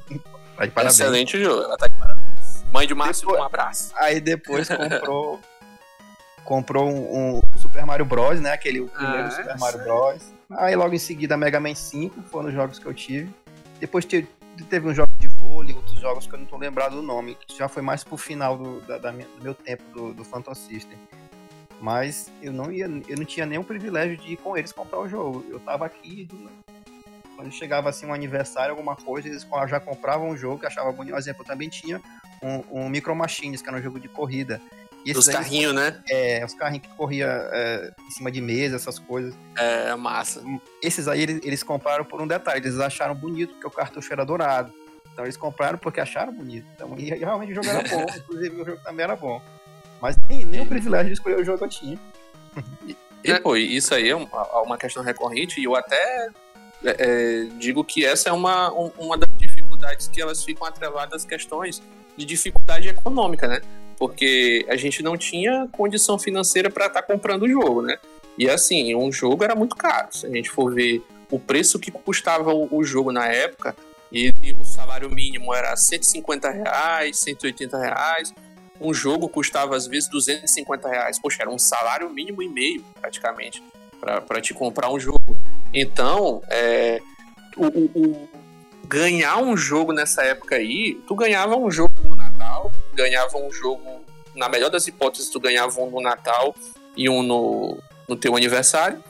[0.55, 0.99] Tá de parabéns.
[0.99, 1.63] Excelente jogo.
[1.63, 2.63] Ela tá de parabéns.
[2.71, 3.91] Mãe de Márcio, Depois- um abraço.
[3.97, 5.39] Aí depois comprou
[6.49, 8.51] comprou um, um Super Mario Bros, né?
[8.51, 9.57] Aquele o primeiro Ah, Super.
[9.59, 10.33] Mario Bros.
[10.57, 13.29] Aí logo em seguida Mega Man 5 foram os jogos que eu tive.
[13.79, 14.27] Depois te-
[14.67, 17.55] teve um jogo de vôlei, outros jogos que eu não tô lembrado do nome, que
[17.55, 20.55] já foi mais pro final do, da- da minha- do meu tempo do, do Phantom
[20.55, 20.97] System.
[21.79, 25.07] Mas eu não ia, eu não tinha nenhum privilégio de ir com eles comprar o
[25.07, 25.45] jogo.
[25.49, 26.27] Eu tava aqui,
[27.35, 31.13] quando chegava assim um aniversário, alguma coisa, eles já compravam um jogo que achava bonito.
[31.13, 32.01] Por exemplo, eu também tinha
[32.43, 34.59] um, um Micro Machines, que era um jogo de corrida.
[35.05, 36.01] E aí, carrinhos, né?
[36.09, 39.33] é, os carrinhos que corria é, em cima de mesa, essas coisas.
[39.57, 40.43] É massa.
[40.81, 44.25] Esses aí eles, eles compraram por um detalhe, eles acharam bonito porque o cartucho era
[44.25, 44.73] dourado.
[45.13, 46.65] Então eles compraram porque acharam bonito.
[46.75, 49.41] Então, e realmente o jogo era bom, inclusive o jogo também era bom.
[50.01, 51.99] Mas nem, nem o privilégio de escolher o jogo eu tinha.
[53.23, 56.29] E, pô, isso aí é uma, uma questão recorrente e eu até
[56.85, 61.23] é, é, digo que essa é uma, um- uma das dificuldades que elas ficam atreladas
[61.23, 61.81] às questões
[62.15, 63.61] de dificuldade econômica, né?
[63.99, 67.97] Porque a gente não tinha condição financeira para estar comprando o jogo, né?
[68.37, 70.07] E assim, um jogo era muito caro.
[70.11, 73.75] Se a gente for ver o preço que custava o, jogo na época,
[74.11, 78.33] e, o salário mínimo era 150 reais, 180 reais,
[78.79, 81.19] um jogo custava às vezes 250 reais.
[81.19, 83.61] Poxa, era um salário mínimo e meio, praticamente,
[83.99, 85.35] para te comprar um jogo.
[85.73, 87.01] Então, é,
[87.57, 88.29] o, o- o-
[88.87, 93.81] ganhar um jogo nessa época aí, tu ganhava um jogo no Natal, ganhava um jogo,
[94.35, 96.53] na melhor das hipóteses, tu ganhava um no Natal
[96.95, 99.01] e um no, no teu aniversário.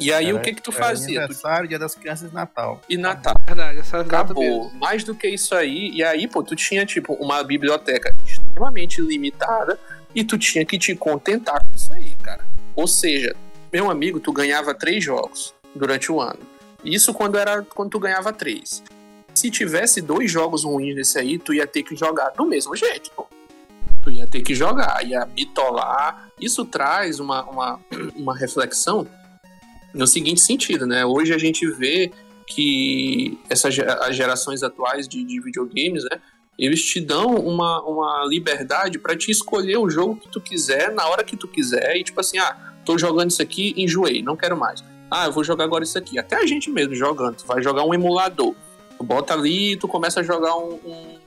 [0.00, 1.20] E aí, Era- o que que tu era fazia?
[1.20, 2.80] Tu, Aniversário, dia das crianças e Natal.
[2.88, 3.34] e Natal.
[3.46, 4.42] Verdade, essa Acabou.
[4.42, 4.78] mesmo.
[4.78, 5.90] Mais do que isso aí.
[5.90, 9.78] E aí, pô, tu tinha, tipo, uma biblioteca extremamente limitada
[10.14, 12.42] e tu tinha que te contentar com isso aí, cara.
[12.74, 13.36] Ou seja,
[13.72, 16.40] meu amigo, tu ganhava três jogos durante o ano.
[16.82, 18.82] Isso quando era quando tu ganhava três.
[19.34, 23.10] Se tivesse dois jogos ruins desse aí, tu ia ter que jogar do mesmo jeito,
[23.16, 23.26] pô.
[24.04, 26.28] Tu ia ter que jogar, ia bitolar.
[26.40, 27.80] Isso traz uma, uma,
[28.16, 29.06] uma reflexão
[29.94, 31.04] no seguinte sentido, né?
[31.04, 32.10] Hoje a gente vê
[32.46, 36.20] que essas as gerações atuais de, de videogames, né?
[36.58, 41.06] Eles te dão uma, uma liberdade para te escolher o jogo que tu quiser, na
[41.08, 44.56] hora que tu quiser, e tipo assim, ah, tô jogando isso aqui, enjoei, não quero
[44.56, 44.84] mais.
[45.10, 46.18] Ah, eu vou jogar agora isso aqui.
[46.18, 48.54] Até a gente mesmo jogando, tu vai jogar um emulador.
[49.02, 51.18] Tu bota ali e tu começa a jogar um, um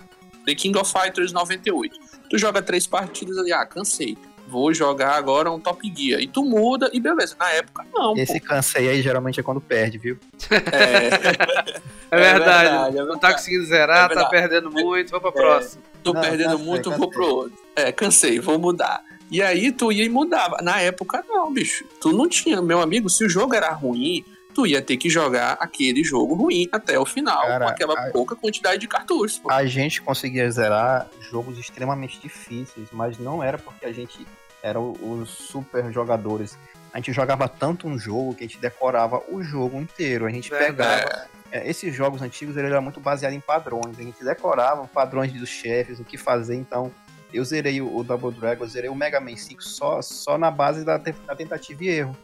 [0.46, 2.00] The King of Fighters 98.
[2.30, 4.18] Tu joga três partidas ali, ah, cansei.
[4.48, 6.22] Vou jogar agora um Top Gear.
[6.22, 7.36] E tu muda, e beleza.
[7.38, 8.16] Na época, não.
[8.16, 10.16] Esse cansei aí geralmente é quando perde, viu?
[10.18, 10.56] pô.
[10.56, 11.10] É,
[12.12, 12.70] É, É verdade.
[12.70, 13.34] verdade, é não tá verdade.
[13.36, 14.30] conseguindo zerar, É tá verdade.
[14.30, 15.82] perdendo muito, vamos pra próxima.
[16.02, 17.00] tô Não, perdendo cansei, muito, cansei.
[17.00, 17.58] vou pro outro.
[17.76, 19.04] É, cansei, vou mudar.
[19.30, 20.60] E aí tu ia e mudava.
[20.62, 21.84] Na época, não, bicho.
[22.00, 24.24] Tu não tinha, meu amigo, se o jogo era ruim,
[24.56, 28.12] tu ia ter que jogar aquele jogo ruim até o final, Cara, com aquela a-
[28.12, 29.38] pouca quantidade de cartuchos.
[29.38, 29.52] pô.
[29.52, 34.26] A gente conseguia zerar jogos extremamente difíceis, mas não era porque a gente
[34.64, 36.58] era os super jogadores.
[36.94, 40.26] A gente jogava tanto um jogo que a gente decorava o jogo inteiro.
[40.26, 41.04] A gente Verdade.
[41.04, 41.28] pegava.
[41.52, 44.00] é, esses jogos antigos ele era muito baseado em padrões.
[44.00, 46.56] A gente decorava padrões dos chefes, o que fazer.
[46.56, 46.92] Então,
[47.34, 50.98] eu zerei o, Double Dragon, zerei o Mega Man 5 só, só na base da,
[50.98, 52.18] da tentativa e erro.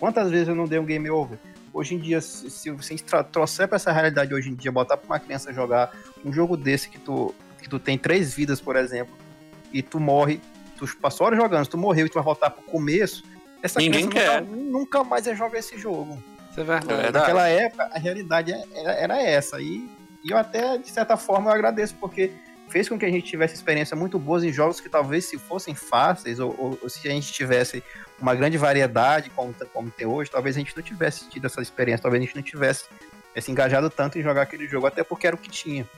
[0.00, 1.38] Quantas vezes eu não dei um game over?
[1.74, 2.94] Hoje em dia, se, se você
[3.32, 5.92] trouxer pra essa realidade hoje em dia, botar pra uma criança jogar
[6.24, 9.12] um jogo desse que tu, que tu tem três vidas, por exemplo,
[9.72, 10.40] e tu morre,
[10.78, 13.24] tu passou horas jogando, se tu morreu e tu vai voltar pro começo,
[13.60, 16.22] essa Ninguém criança Nunca, nunca mais ia jogar esse jogo.
[16.52, 17.08] Isso é verdade.
[17.08, 17.10] É.
[17.10, 19.60] Naquela época, a realidade é- era, era essa.
[19.60, 19.90] E,
[20.22, 22.30] e eu até, de certa forma, eu agradeço, porque
[22.74, 25.76] fez com que a gente tivesse experiência muito boas em jogos que talvez se fossem
[25.76, 27.84] fáceis, ou, ou- ou se a gente tivesse
[28.20, 32.02] uma grande variedade, como, como tem hoje, talvez a gente não tivesse tido essa experiência,
[32.02, 32.86] talvez a gente não tivesse
[33.32, 35.88] eh, se engajado tanto em jogar aquele jogo, até porque era o que tinha.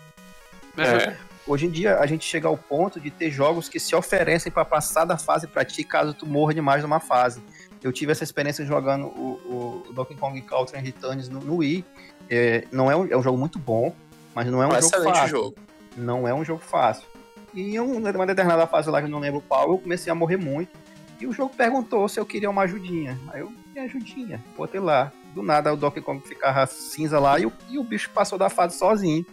[0.76, 1.16] É.
[1.46, 4.62] Hoje em dia, a gente chega ao ponto de ter jogos que se oferecem para
[4.66, 7.40] passar da fase pra ti caso tu morra demais numa fase.
[7.82, 11.82] Eu tive essa experiência jogando o, o Donkey Kong Country Returns no, no Wii.
[12.28, 13.94] É, não é, um, é um jogo muito bom,
[14.34, 15.28] mas não é um Um jogo excelente fácil.
[15.30, 15.56] jogo.
[15.96, 17.06] Não é um jogo fácil.
[17.54, 20.14] E em um- uma determinada fase lá que eu não lembro qual, eu comecei a
[20.14, 20.70] morrer muito.
[21.20, 23.18] E o jogo perguntou se eu queria uma ajudinha.
[23.32, 25.10] Aí eu queria ajudinha, botei lá.
[25.34, 28.48] Do nada o Donkey Kong ficava cinza lá e o, e o bicho passou da
[28.50, 29.24] fase sozinho.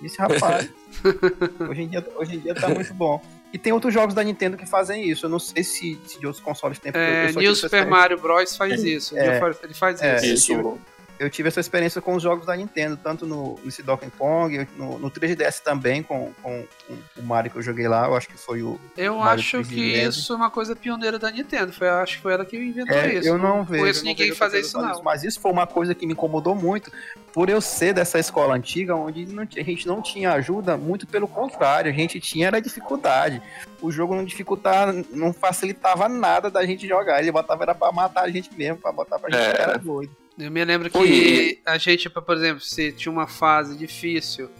[0.00, 0.70] Disse, rapaz,
[1.68, 3.20] hoje, em dia, hoje em dia tá muito bom.
[3.52, 5.26] E tem outros jogos da Nintendo que fazem isso.
[5.26, 6.92] Eu não sei se, se de outros consoles tem.
[6.94, 8.56] É, New Super Mario Bros.
[8.56, 9.16] faz isso.
[9.18, 9.38] É.
[9.62, 10.52] Ele faz É, isso.
[10.52, 10.78] Isso.
[11.20, 14.98] Eu tive essa experiência com os jogos da Nintendo, tanto no, nesse Donkey Kong, no,
[14.98, 18.38] no 3DS também, com, com, com o Mario que eu joguei lá, eu acho que
[18.38, 18.80] foi o.
[18.96, 20.10] Eu Mario acho 3D que mesmo.
[20.20, 21.72] isso é uma coisa pioneira da Nintendo.
[21.72, 23.28] Foi, acho que foi ela que inventou É, isso.
[23.28, 23.82] eu não vejo.
[23.82, 25.02] conheço não ninguém vejo fazer isso, não.
[25.02, 26.90] Mas isso foi uma coisa que me incomodou muito,
[27.32, 31.28] por eu ser dessa escola antiga, onde não a gente não tinha ajuda, muito pelo
[31.28, 33.42] contrário, a gente tinha era dificuldade.
[33.82, 38.22] O jogo não dificultava, não facilitava nada da gente jogar, ele botava era pra matar
[38.24, 39.50] a gente mesmo, pra botar pra gente É.
[39.50, 40.10] ficar doido.
[40.38, 41.60] Eu me lembro que Oi.
[41.66, 44.50] a gente, por exemplo, se tinha uma fase difícil,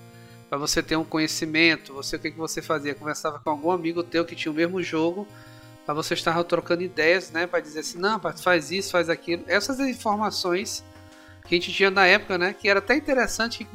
[0.49, 2.95] pra você ter um conhecimento, você o que, que você fazia?
[2.95, 5.27] Conversava com algum amigo teu que tinha o mesmo jogo,
[5.87, 7.47] pra você estar trocando ideias, né?
[7.47, 9.45] Pra dizer assim, não, faz isso, faz aquilo.
[9.47, 10.85] Essas informações
[11.47, 12.53] que a gente tinha na época, né?
[12.53, 13.71] Que era até interessante que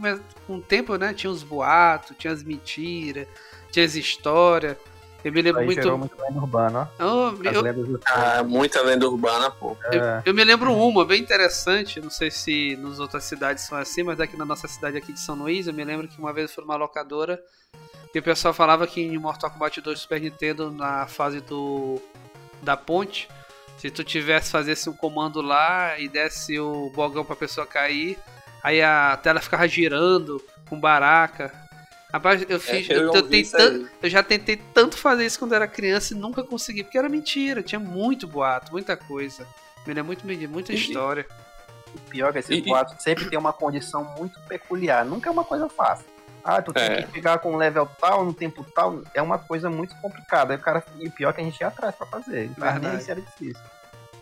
[0.45, 1.13] com o tempo, né?
[1.13, 3.27] Tinha os boatos, tinha as mentiras,
[3.71, 4.77] tinha as histórias.
[5.25, 5.81] Eu me lembro muito.
[5.81, 7.03] gerou muito lenda urbana, ó.
[7.33, 9.75] Oh, eu, do- Ah, muita lenda urbana, pô.
[9.85, 10.21] É.
[10.23, 14.19] eu me lembro uma bem interessante, não sei se nas outras cidades são assim, mas
[14.19, 16.55] aqui na nossa cidade aqui de São Luís, eu me lembro que uma vez eu
[16.55, 17.41] fui numa locadora
[18.13, 21.99] e o pessoal falava que em Mortal Kombat 2 Super Nintendo, na fase do
[22.61, 23.27] da ponte,
[23.79, 28.17] se tu tivesse fazesse um comando lá e desse o bogão pra pessoa cair,
[28.63, 31.64] aí a tela ficava girando com baraca.
[32.15, 32.89] Rapaz, eu fiz.
[32.89, 33.63] É, eu eu, ouvi tentei isso aí.
[33.79, 37.09] tan- eu já tentei tanto fazer isso quando era criança e nunca consegui, porque era
[37.09, 39.45] mentira, tinha muito boato, muita coisa.
[39.85, 41.25] Me lembra muito, muita E- história.
[41.93, 45.03] O pior é que esses E- e- boatos sempre tem uma condição muito peculiar.
[45.05, 46.05] Nunca é uma coisa fácil.
[46.43, 47.01] Ah, tu tem É.
[47.03, 49.01] que chegar com um level tal, no tempo tal.
[49.13, 50.53] É uma coisa muito complicada.
[50.53, 52.45] Aí o cara, e o pior é que a gente ia atrás pra fazer.
[52.45, 52.87] Então, Verdade.
[52.87, 53.61] nem isso era difícil.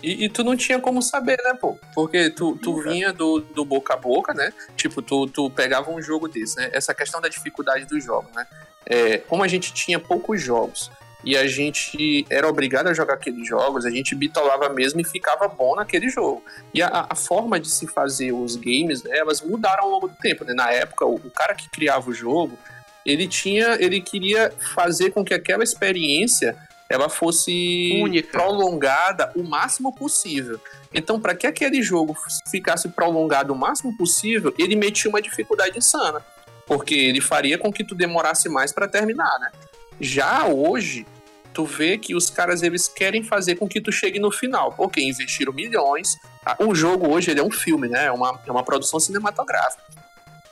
[0.04, 1.80] E, e tu não tinha como saber, né, pô?
[1.96, 2.90] Porque tu, tu Nunca.
[2.90, 4.52] vinha do, do boca a boca, né?
[4.76, 6.70] Tipo, tu, tu pegava um jogo desse, né?
[6.74, 8.46] Essa questão da dificuldade dos jogos, né?
[8.86, 10.92] É, como a gente tinha poucos jogos
[11.24, 15.48] e a gente era obrigado a jogar aqueles jogos, a gente bitolava mesmo e ficava
[15.48, 16.44] bom naquele jogo.
[16.74, 20.16] E a, a forma de se fazer os games, né, elas mudaram ao longo do
[20.18, 20.54] tempo, né?
[20.54, 22.60] Na época, o, o cara que criava o jogo,
[23.06, 26.58] ele tinha, ele queria fazer com que aquela experiência
[26.94, 28.30] ela fosse Única.
[28.32, 30.60] prolongada o máximo possível.
[30.94, 32.16] Então, para que aquele jogo
[32.50, 36.24] ficasse prolongado o máximo possível, ele metia uma dificuldade insana,
[36.68, 39.52] porque ele faria com que tu demorasse mais para terminar, né?
[40.00, 41.06] Já hoje,
[41.52, 45.02] tu vê que os caras eles querem fazer com que tu chegue no final, porque
[45.02, 46.16] investiram milhões.
[46.46, 48.06] Ah, O jogo hoje ele é um filme, né?
[48.06, 49.84] É uma, é uma produção cinematográfica.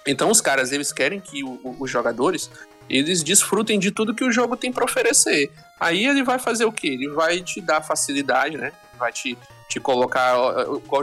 [0.07, 2.49] Então os caras eles querem que o- o- os jogadores
[2.89, 5.51] eles desfrutem de tudo que o jogo tem para oferecer.
[5.79, 6.89] Aí ele vai fazer o quê?
[6.89, 8.71] Ele vai te dar facilidade, né?
[8.99, 9.37] Vai te,
[9.69, 10.35] te colocar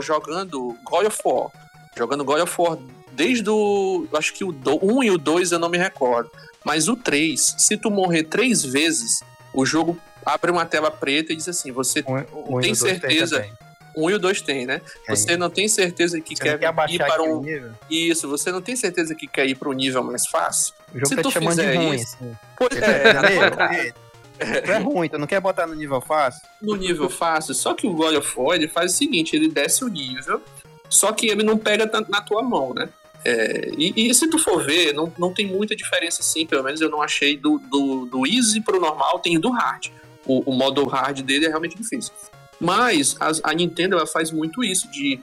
[0.01, 1.49] jogando God of War.
[1.97, 2.77] Jogando God of War
[3.11, 4.07] desde o.
[4.13, 6.29] Acho que o 1 um e o 2 eu não me recordo.
[6.63, 9.21] Mas o 3, se tu morrer três vezes,
[9.53, 13.41] o jogo abre uma tela preta e diz assim: você um, tem certeza.
[13.41, 13.68] Tem
[14.03, 14.45] um e o dois né?
[14.45, 14.81] tem, né?
[15.07, 17.41] Você não tem certeza que você quer, quer ir para um.
[17.41, 17.71] Nível?
[17.89, 20.73] Isso, você não tem certeza que quer ir para um nível mais fácil.
[20.93, 21.95] O jogo Se tá tu te chamando de ruim.
[21.95, 22.37] Isso, assim.
[22.57, 23.93] Pois é, é, né?
[24.69, 24.71] é.
[24.71, 26.41] é ruim, Eu não quer botar no nível fácil?
[26.61, 29.83] No nível fácil, só que o God of War ele faz o seguinte: ele desce
[29.83, 30.41] o nível,
[30.89, 32.89] só que ele não pega na tua mão, né?
[33.25, 36.79] É, e, e, se tu for ver, não, não tem muita diferença assim, pelo menos
[36.79, 39.87] eu não achei do, do, do easy pro normal, tem do hard.
[40.25, 42.13] O, o modo hard dele é realmente difícil.
[42.59, 45.19] Mas a, a Nintendo ela faz muito isso de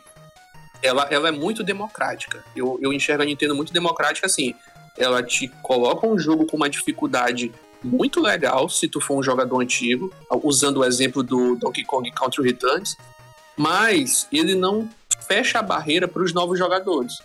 [0.83, 2.45] ela, ela é muito democrática.
[2.55, 4.55] Eu, eu enxergo a Nintendo muito democrática assim.
[4.97, 9.61] Ela te coloca um jogo com uma dificuldade muito legal se tu for um jogador
[9.61, 12.97] antigo, usando o exemplo do Donkey Kong Country Returns,
[13.57, 14.89] mas ele não
[15.27, 17.19] fecha a barreira para os novos jogadores.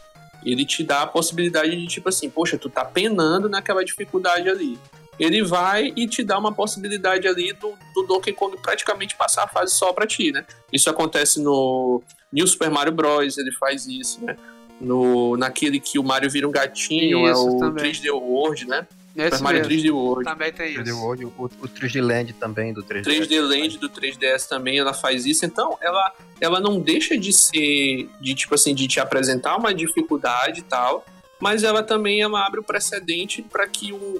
[0.43, 4.77] Ele te dá a possibilidade de tipo assim, poxa, tu tá penando naquela dificuldade ali.
[5.21, 9.47] Ele vai e te dá uma possibilidade ali do, do Donkey Kong praticamente passar a
[9.47, 10.43] fase só para ti, né?
[10.73, 12.01] Isso acontece no
[12.33, 14.35] New Super Mario Bros, ele faz isso, né?
[14.79, 17.91] No, naquele que o Mario vira um gatinho, é isso, é o também.
[17.91, 18.87] 3D World, né?
[19.15, 20.23] Esse Super Mario 3D World.
[20.23, 20.81] Também tem isso.
[20.81, 23.03] 3D World, o, o 3D Land também do 3DS.
[23.03, 25.45] 3D Land do 3DS também, ela faz isso.
[25.45, 30.61] Então, ela, ela não deixa de ser, de tipo assim, de te apresentar uma dificuldade
[30.61, 31.05] e tal,
[31.39, 34.19] mas ela também ela abre o precedente para que o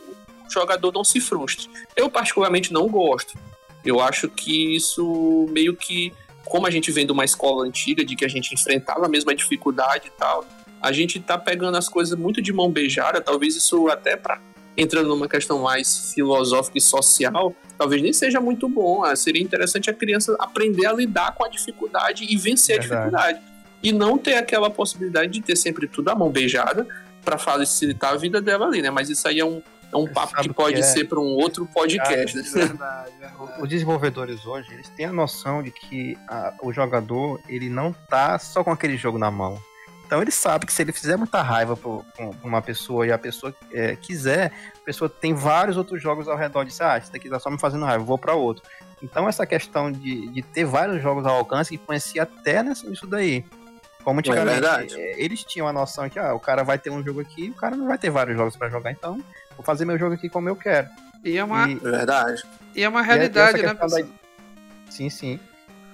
[0.53, 1.69] jogador não se frustre.
[1.95, 3.37] Eu, particularmente, não gosto.
[3.83, 6.13] Eu acho que isso meio que,
[6.45, 9.33] como a gente vem de uma escola antiga, de que a gente enfrentava a mesma
[9.33, 10.45] dificuldade e tal,
[10.81, 14.39] a gente tá pegando as coisas muito de mão beijada, talvez isso até para
[14.77, 19.03] entrando numa questão mais filosófica e social, talvez nem seja muito bom.
[19.03, 22.93] Ah, seria interessante a criança aprender a lidar com a dificuldade e vencer Verdade.
[22.93, 23.41] a dificuldade.
[23.83, 26.87] E não ter aquela possibilidade de ter sempre tudo à mão beijada
[27.23, 28.89] para facilitar a vida dela ali, né?
[28.89, 29.61] Mas isso aí é um,
[29.91, 30.83] é um papo que pode que é.
[30.83, 32.37] ser para um outro podcast.
[32.37, 32.43] Né?
[32.43, 33.61] Verdade, verdade.
[33.61, 38.39] Os desenvolvedores hoje, eles têm a noção de que a, o jogador, ele não tá
[38.39, 39.61] só com aquele jogo na mão
[40.11, 41.89] então ele sabe que se ele fizer muita raiva pra
[42.43, 46.65] uma pessoa e a pessoa é, quiser, a pessoa tem vários outros jogos ao redor
[46.65, 48.61] de ah, esse daqui tá só me fazendo raiva, vou para outro.
[49.01, 53.45] Então essa questão de, de ter vários jogos ao alcance influencia até nisso daí.
[54.03, 57.01] Como antigamente, é eles tinham a noção de que ah, o cara vai ter um
[57.01, 59.17] jogo aqui, o cara não vai ter vários jogos para jogar, então
[59.61, 60.89] vou fazer meu jogo aqui como eu quero.
[61.23, 62.43] E é uma, e, verdade.
[62.75, 63.73] E é uma realidade, né?
[63.73, 63.87] Da...
[64.89, 65.39] Sim, sim.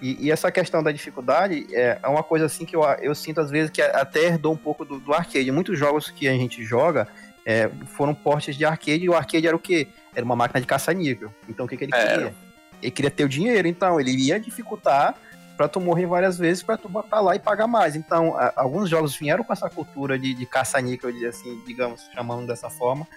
[0.01, 3.41] E, e, essa questão da dificuldade é, é uma coisa assim que eu, eu sinto
[3.41, 5.51] às vezes que até herdou um pouco do, do arcade.
[5.51, 7.07] Muitos jogos que a gente joga
[7.45, 9.87] é, foram portes de arcade e o arcade era o quê?
[10.15, 11.33] Era uma máquina de caça-nível.
[11.49, 12.07] Então o que, que ele é.
[12.07, 12.33] queria?
[12.81, 15.15] Ele queria ter o dinheiro, então ele ia dificultar
[15.57, 17.95] para tu morrer várias vezes para tu botar lá e pagar mais.
[17.95, 22.69] Então, a, alguns jogos vieram com essa cultura de, de caça-níquel, assim, digamos, chamando dessa
[22.69, 23.07] forma,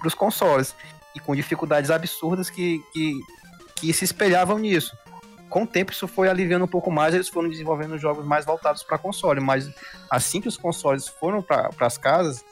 [0.00, 0.74] para os consoles.
[1.14, 3.20] E com dificuldades absurdas que, que,
[3.76, 4.96] que se espelhavam nisso
[5.50, 8.84] com o tempo isso foi aliviando um pouco mais, eles foram desenvolvendo jogos mais voltados
[8.84, 9.68] para console, mas
[10.08, 12.44] assim que os consoles foram para as casas,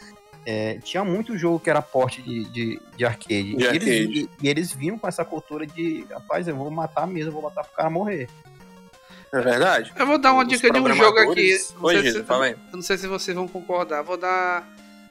[0.45, 3.55] é, tinha muito jogo que era porte de, de, de arcade.
[3.55, 3.91] De e, arcade.
[3.91, 7.35] Eles, e, e, eles vinham com essa cultura de, rapaz, eu vou matar mesmo, eu
[7.35, 8.29] vou matar pro cara morrer.
[9.33, 9.93] É verdade.
[9.95, 11.57] Eu vou dar uma dica de um jogo aqui.
[11.75, 14.03] Não Oi, sei se, eu não sei se vocês vão concordar.
[14.03, 14.67] Vou dar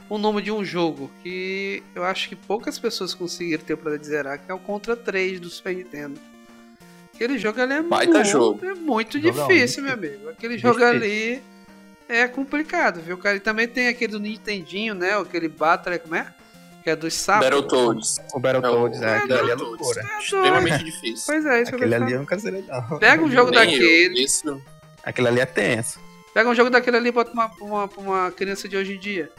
[0.10, 4.40] o nome de um jogo que eu acho que poucas pessoas conseguiram ter de zerar,
[4.40, 6.20] que é o Contra 3 do Super Nintendo.
[7.14, 8.66] Aquele jogo ali é Baita muito, jogo.
[8.66, 10.30] É muito difícil, meu amigo.
[10.30, 10.96] Aquele jogo difícil.
[10.96, 11.42] ali
[12.08, 13.38] é complicado, viu, cara?
[13.38, 15.18] E também tem aquele do Nintendinho, né?
[15.18, 16.34] Aquele Battle, como é?
[16.84, 17.44] Que é dos sapos.
[17.44, 18.18] Battletoads.
[18.34, 20.02] O Battletoads, é, é, aquele ali é loucura.
[20.02, 21.26] É extremamente difícil.
[21.26, 23.00] Pois é, isso Aquele ali eu nunca zerei, não.
[23.00, 24.24] Pega um jogo daquele.
[24.24, 24.62] isso.
[25.04, 26.00] Aquele ali é tenso.
[26.34, 29.32] Pega um jogo daquele ali e bota uma, uma, uma criança de hoje em dia.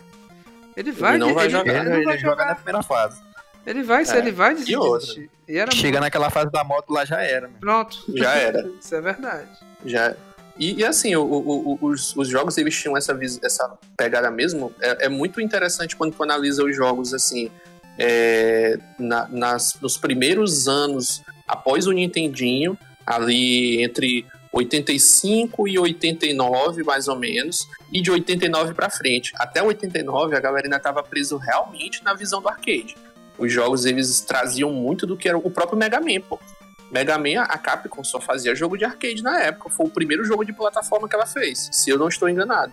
[0.79, 1.87] Ele vai, ele não vai ele, jogar.
[1.87, 3.21] Ele, ele, ele joga na primeira fase.
[3.67, 4.17] Ele vai, é.
[4.17, 4.73] ele vai desistir.
[4.73, 5.29] E outra.
[5.49, 6.01] E era Chega muito...
[6.03, 7.49] naquela fase da moto lá já era.
[7.49, 7.59] Mano.
[7.59, 8.05] Pronto.
[8.17, 8.71] Já era.
[8.81, 9.49] Isso é verdade.
[9.85, 10.15] Já.
[10.57, 14.73] E, e assim, o, o, os, os jogos eles tinham essa, essa pegada mesmo.
[14.81, 17.51] É, é muito interessante quando tu analisa os jogos assim.
[17.99, 27.09] É, na, nas, nos primeiros anos após o Nintendinho, ali entre 85 e 89, mais
[27.09, 29.33] ou menos, e de 89 para frente.
[29.37, 32.95] Até 89, a galera ainda estava preso realmente na visão do arcade
[33.39, 36.39] os jogos eles traziam muito do que era o próprio Mega Man, pô.
[36.91, 39.71] Mega Man, a Capcom só fazia jogo de arcade na época.
[39.71, 42.73] Foi o primeiro jogo de plataforma que ela fez, se eu não estou enganado.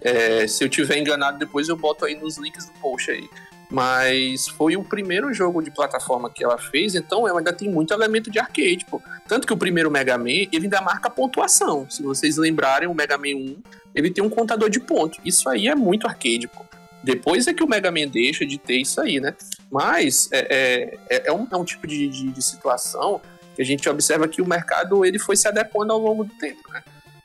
[0.00, 3.28] É, se eu tiver enganado, depois eu boto aí nos links do post aí.
[3.70, 7.92] Mas foi o primeiro jogo de plataforma que ela fez, então ela ainda tem muito
[7.92, 9.00] elemento de arcade, pô.
[9.26, 11.88] Tanto que o primeiro Mega Man, ele ainda marca pontuação.
[11.88, 13.56] Se vocês lembrarem, o Mega Man 1,
[13.94, 15.18] ele tem um contador de pontos.
[15.24, 16.64] Isso aí é muito arcade, pô.
[17.02, 19.34] Depois é que o Mega Man deixa de ter isso aí, né?
[19.70, 23.20] Mas é, é, é, é um, é um tipo de, de, de, situação
[23.54, 26.62] que a gente observa que o mercado ele foi se adequando ao longo do tempo,
[26.72, 26.82] né?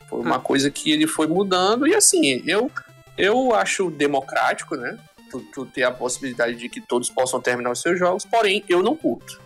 [0.08, 0.40] Foi uma ah.
[0.40, 2.70] coisa que ele foi mudando e assim, eu,
[3.16, 4.98] eu acho democrático, né?
[5.30, 8.82] Tu, tu ter a possibilidade de que todos possam terminar os seus jogos, porém eu
[8.82, 9.40] não curto.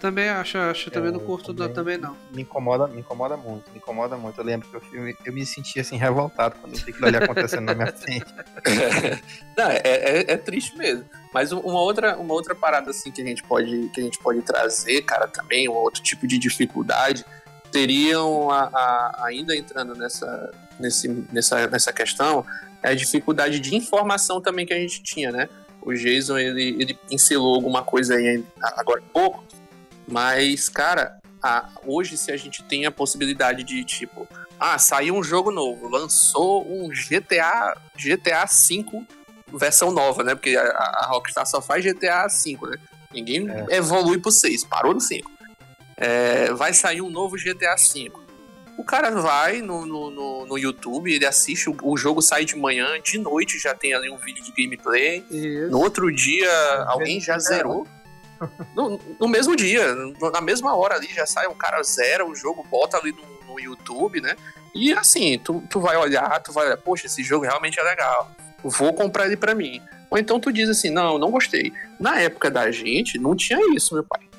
[0.00, 2.16] Também acho, acho também é, não curto também, também, não.
[2.32, 4.40] Me incomoda, me incomoda muito, me incomoda muito.
[4.40, 7.18] Eu lembro que eu, eu, eu me sentia assim revoltado quando eu vi aquilo ali
[7.18, 8.24] acontecendo na minha frente.
[9.58, 11.04] não, é, é, é, triste mesmo.
[11.34, 14.40] Mas uma outra, uma outra parada assim que a gente pode que a gente pode
[14.40, 17.22] trazer, cara, também um outro tipo de dificuldade
[17.70, 22.44] teriam a, a, ainda entrando nessa, nesse, nessa, nessa questão
[22.82, 25.48] é a dificuldade de informação também que a gente tinha, né?
[25.82, 28.44] O Jason ele, ele pincelou alguma coisa aí
[28.76, 29.44] agora há pouco,
[30.06, 34.28] mas cara, a, hoje se a gente tem a possibilidade de tipo,
[34.58, 39.06] ah, saiu um jogo novo, lançou um GTA GTA 5
[39.52, 40.34] versão nova, né?
[40.34, 42.76] Porque a, a Rockstar só faz GTA 5, né?
[43.12, 43.76] Ninguém é.
[43.76, 45.40] evolui pro 6, parou no 5
[46.00, 48.10] é, vai sair um novo GTA V.
[48.80, 52.56] O cara vai no, no, no, no YouTube, ele assiste, o, o, jogo sai de
[52.56, 55.22] manhã, de noite já tem ali um vídeo de gameplay.
[55.30, 55.70] Isso.
[55.70, 56.50] No outro dia,
[56.86, 57.86] alguém já zerou.
[58.74, 59.94] No, no, mesmo dia,
[60.32, 63.60] na mesma hora ali, já sai um cara zera o jogo, bota ali no, no
[63.60, 64.34] YouTube, né?
[64.74, 68.30] E assim, tu, tu vai olhar, tu vai olhar, poxa, esse jogo realmente é legal.
[68.64, 69.82] Vou comprar ele pra mim.
[70.08, 71.70] Ou então tu diz assim, não, não gostei.
[71.98, 74.30] Na época da gente, não tinha isso, meu pai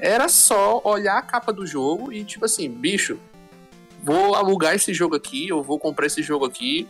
[0.00, 3.18] era só olhar a capa do jogo e, tipo assim, bicho,
[4.02, 6.88] vou alugar esse jogo aqui, eu vou comprar esse jogo aqui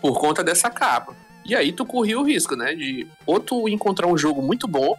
[0.00, 1.14] por conta dessa capa.
[1.44, 2.74] E aí tu corria o risco, né?
[2.74, 4.96] De ou tu encontrar um jogo muito bom,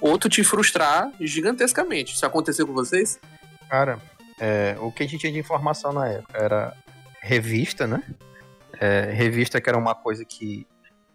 [0.00, 2.14] ou tu te frustrar gigantescamente.
[2.14, 3.18] Isso aconteceu com vocês?
[3.68, 3.98] Cara,
[4.38, 6.76] é, o que a gente tinha de informação na época era
[7.20, 8.02] revista, né?
[8.80, 10.66] É, revista que era uma coisa que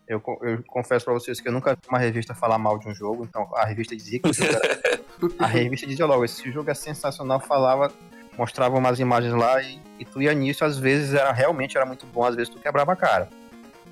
[0.08, 2.94] eu, eu confesso para vocês que eu nunca vi uma revista falar mal de um
[2.94, 5.00] jogo, então a revista dizia que o jogo era...
[5.40, 7.92] a revista dizia logo, esse jogo é sensacional, falava,
[8.38, 12.06] mostrava umas imagens lá e, e tu ia nisso, às vezes era realmente era muito
[12.06, 13.30] bom, às vezes tu quebrava a cara.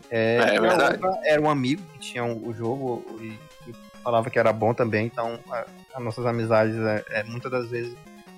[0.09, 0.61] É, é, é.
[0.61, 3.37] Outra, era um amigo que tinha o um, jogo e,
[3.69, 3.73] e,
[4.03, 5.39] falava que era bom também, então
[5.93, 7.95] as nossas amizades é, é, muitas das vezes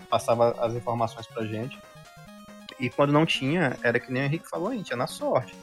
[0.10, 1.78] passava as informações pra gente.
[2.80, 5.56] E quando não tinha, era que nem o Henrique falou, a gente ia na sorte.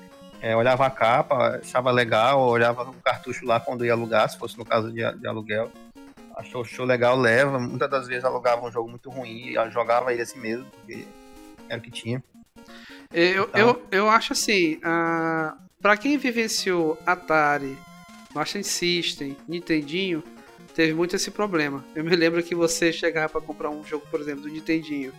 [0.42, 4.56] É, olhava a capa, achava legal, olhava o cartucho lá quando ia alugar, se fosse
[4.56, 5.70] no caso de, de aluguel.
[6.40, 7.58] Achou show legal, leva.
[7.58, 11.06] Muitas das vezes alugava um jogo muito ruim e jogava ele assim mesmo, porque
[11.68, 12.24] era o que tinha.
[13.12, 13.60] Eu, então...
[13.60, 17.76] eu, eu acho assim, uh, para quem vivenciou Atari,
[18.34, 20.22] Master System, Nintendinho,
[20.74, 21.84] teve muito esse problema.
[21.94, 25.12] Eu me lembro que você chegava para comprar um jogo, por exemplo, do Nintendinho.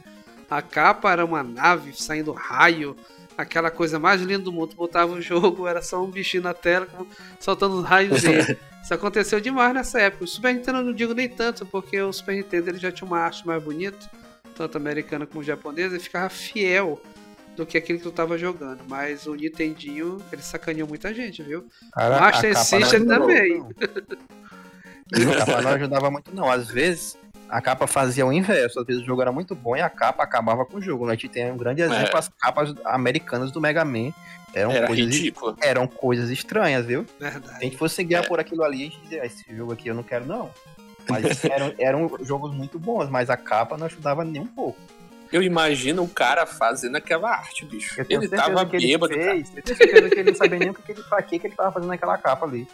[0.50, 2.96] A capa era uma nave saindo raio,
[3.42, 4.76] aquela coisa mais linda do mundo.
[4.76, 6.88] Botava o jogo, era só um bichinho na tela,
[7.40, 8.58] soltando dele.
[8.82, 10.24] Isso aconteceu demais nessa época.
[10.24, 13.08] O Super Nintendo eu não digo nem tanto, porque o Super Nintendo ele já tinha
[13.08, 14.10] uma arte mais bonita,
[14.56, 17.00] tanto americana como japonesa, e ficava fiel
[17.56, 18.82] do que aquilo que tu tava jogando.
[18.88, 21.66] Mas o Nintendinho, ele sacaneou muita gente, viu?
[21.94, 23.64] Cara, Master System também.
[25.14, 26.50] A capa não ajudava muito, não.
[26.50, 27.18] Às vezes,
[27.52, 28.80] a capa fazia o inverso.
[28.80, 31.08] Às vezes o jogo era muito bom e a capa acabava com o jogo.
[31.08, 32.18] A gente tem um grande exemplo, é.
[32.18, 34.14] as capas americanas do Mega Man.
[34.54, 35.58] Eram, era coisas, ridículo.
[35.62, 37.06] eram coisas estranhas, viu?
[37.20, 37.48] Verdade.
[37.48, 38.28] Se a gente fosse guiar é.
[38.28, 40.50] por aquilo ali, a gente dizia, ah, esse jogo aqui eu não quero, não.
[41.10, 44.80] Mas eram, eram jogos muito bons, mas a capa não ajudava nem um pouco.
[45.32, 48.02] Eu imagino o cara fazendo aquela arte, bicho.
[48.10, 49.14] Ele tava bêbado.
[49.14, 51.40] Ele fez, eu tenho certeza que ele não sabia nem o que ele, pra que,
[51.40, 52.68] que ele tava fazendo aquela capa ali.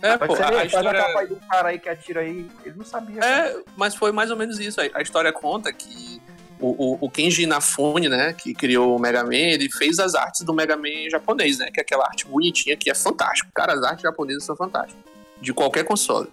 [0.00, 0.90] É, pô, a, a história...
[0.90, 3.20] a capa aí do cara aí que atira aí, ele não sabia.
[3.20, 3.62] É, cara.
[3.76, 4.80] mas foi mais ou menos isso.
[4.94, 6.20] A história conta que
[6.60, 10.42] o, o, o, Kenji Inafune, né, que criou o Mega Man, ele fez as artes
[10.42, 13.50] do Mega Man japonês, né, que é aquela arte bonitinha que é fantástico.
[13.54, 15.02] Cara, as artes japonesas são fantásticas,
[15.40, 16.28] de qualquer console.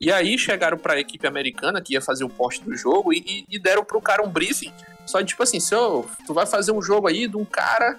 [0.00, 3.44] E aí chegaram para a equipe americana que ia fazer o post do jogo e,
[3.48, 4.72] e, deram pro cara um briefing,
[5.04, 7.98] só de tipo assim, seu, tu vai fazer um jogo aí de um cara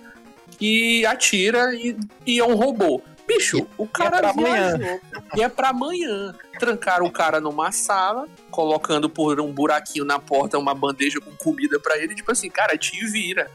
[0.58, 1.96] que atira e,
[2.26, 3.02] e é um robô.
[3.28, 5.00] Bicho, e, o cara é viajou.
[5.36, 6.34] E é pra amanhã.
[6.60, 11.80] Trancaram o cara numa sala, colocando por um buraquinho na porta uma bandeja com comida
[11.80, 13.50] para ele, tipo assim, cara, te vira.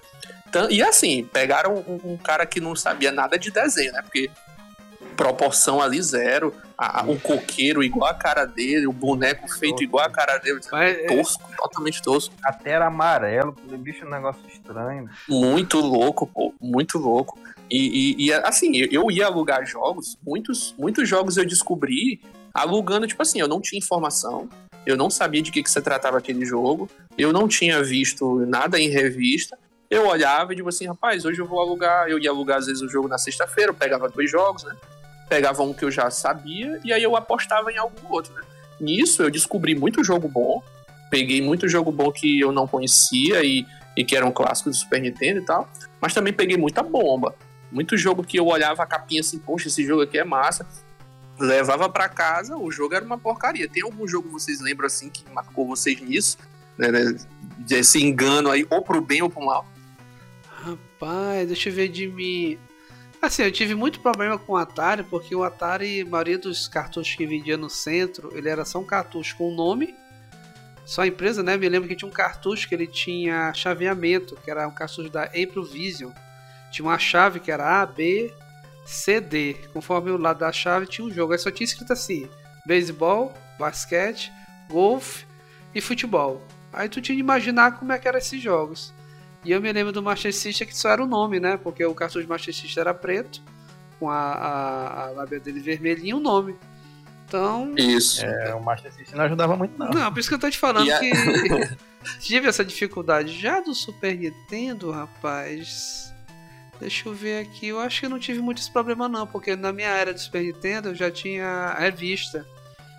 [0.71, 4.01] E assim, pegaram um, um, cara que não sabia nada de desenho, né?
[4.01, 4.31] Porque
[5.17, 10.11] proporção ali zero, a, o coqueiro igual a cara dele, o boneco feito igual a
[10.11, 11.57] cara dele, Mas, é tosco, é...
[11.57, 12.35] totalmente tosco.
[12.45, 15.09] Até era amarelo, bicho, um negócio estranho.
[15.29, 17.39] Muito louco, pô, muito louco.
[17.71, 22.21] E, e, e, assim, eu ia alugar jogos, muitos, muitos jogos eu descobri
[22.55, 24.49] alugando, tipo assim, eu não tinha informação,
[24.87, 26.89] eu não sabia de que, que se tratava aquele jogo,
[27.19, 29.59] eu não tinha visto nada em revista.
[29.91, 32.09] Eu olhava e digo assim, rapaz, hoje eu vou alugar.
[32.09, 34.75] Eu ia alugar às vezes o jogo na sexta-feira, eu pegava dois jogos, né?
[35.29, 38.43] Pegava um que eu já sabia e aí eu apostava em algum outro, né?
[38.81, 40.63] Nisso eu descobri muito jogo bom,
[41.11, 45.01] peguei muito jogo bom que eu não conhecia e, e que eram clássicos do Super
[45.01, 45.69] Nintendo e tal,
[46.01, 47.35] mas também peguei muita bomba.
[47.71, 50.67] Muito jogo que eu olhava a capinha assim, poxa, esse jogo aqui é massa.
[51.39, 53.69] levava para casa, o jogo era uma porcaria.
[53.69, 56.39] Tem algum jogo vocês lembram assim que marcou vocês nisso?
[56.79, 57.17] Né, né,
[57.59, 59.67] desse engano aí, ou pro bem ou pro mal?
[60.47, 62.59] Rapaz, deixa eu ver de mim.
[63.21, 67.15] Assim, eu tive muito problema com o Atari, porque o Atari, a maioria dos cartuchos
[67.15, 69.95] que vendia no centro, ele era só um cartucho com nome,
[70.85, 71.57] só a empresa, né?
[71.57, 75.29] Me lembro que tinha um cartucho que ele tinha chaveamento, que era um cartucho da
[75.73, 76.13] Vision.
[76.77, 78.31] Tinha uma chave que era A, B,
[78.85, 79.57] C, D.
[79.73, 81.33] Conforme o lado da chave tinha um jogo.
[81.33, 82.29] Aí só tinha escrito assim:
[82.67, 84.31] beisebol, basquete,
[84.69, 85.25] golfe
[85.75, 86.43] e futebol.
[86.75, 88.93] Aí tu tinha de imaginar como é que eram esses jogos.
[89.43, 91.57] E eu me lembro do Master System que só era o nome, né?
[91.57, 93.41] Porque o cartucho do Master System era preto,
[93.99, 96.57] com a, a, a lábia dele vermelhinha e o nome.
[97.27, 97.73] Então.
[97.75, 98.23] Isso.
[98.23, 99.89] É, o Master System não ajudava muito, não.
[99.89, 100.99] Não, por isso que eu tô te falando a...
[100.99, 101.11] que.
[102.21, 103.33] tive essa dificuldade.
[103.33, 106.15] Já do Super Nintendo, rapaz.
[106.81, 107.69] Deixa eu ver aqui.
[107.69, 109.27] Eu acho que não tive muito esse problema, não.
[109.27, 112.47] Porque na minha era do Super Nintendo eu já tinha revista.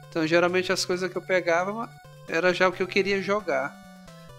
[0.09, 1.89] Então geralmente as coisas que eu pegava
[2.27, 3.75] era já o que eu queria jogar.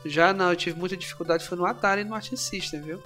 [0.05, 3.03] Já não, eu tive muita dificuldade foi no Atari e no Master System, viu?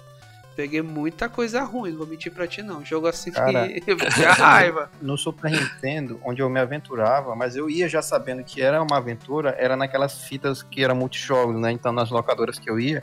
[0.55, 2.85] Peguei muita coisa ruim, não vou mentir pra ti não.
[2.85, 4.91] Jogo assim Cara, que raiva.
[5.01, 8.99] No Super Nintendo, onde eu me aventurava, mas eu ia já sabendo que era uma
[8.99, 11.73] aventura, era naquelas fitas que eram multijogos, né?
[11.73, 13.03] Então nas locadoras que eu ia,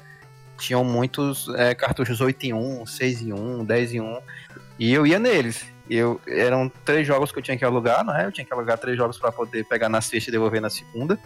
[0.59, 4.19] tinham muitos é, cartuchos 8 em 1, 6 em 1, 10 em 1.
[4.79, 5.65] E eu ia neles.
[5.89, 8.25] Eu, eram três jogos que eu tinha que alugar, não é?
[8.25, 11.17] Eu tinha que alugar três jogos para poder pegar na sexta e devolver na segunda.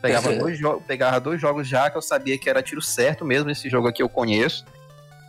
[0.00, 0.38] Pegava, uhum.
[0.38, 3.88] dois pegava dois jogos já que eu sabia que era tiro certo mesmo, esse jogo
[3.88, 4.64] aqui eu conheço.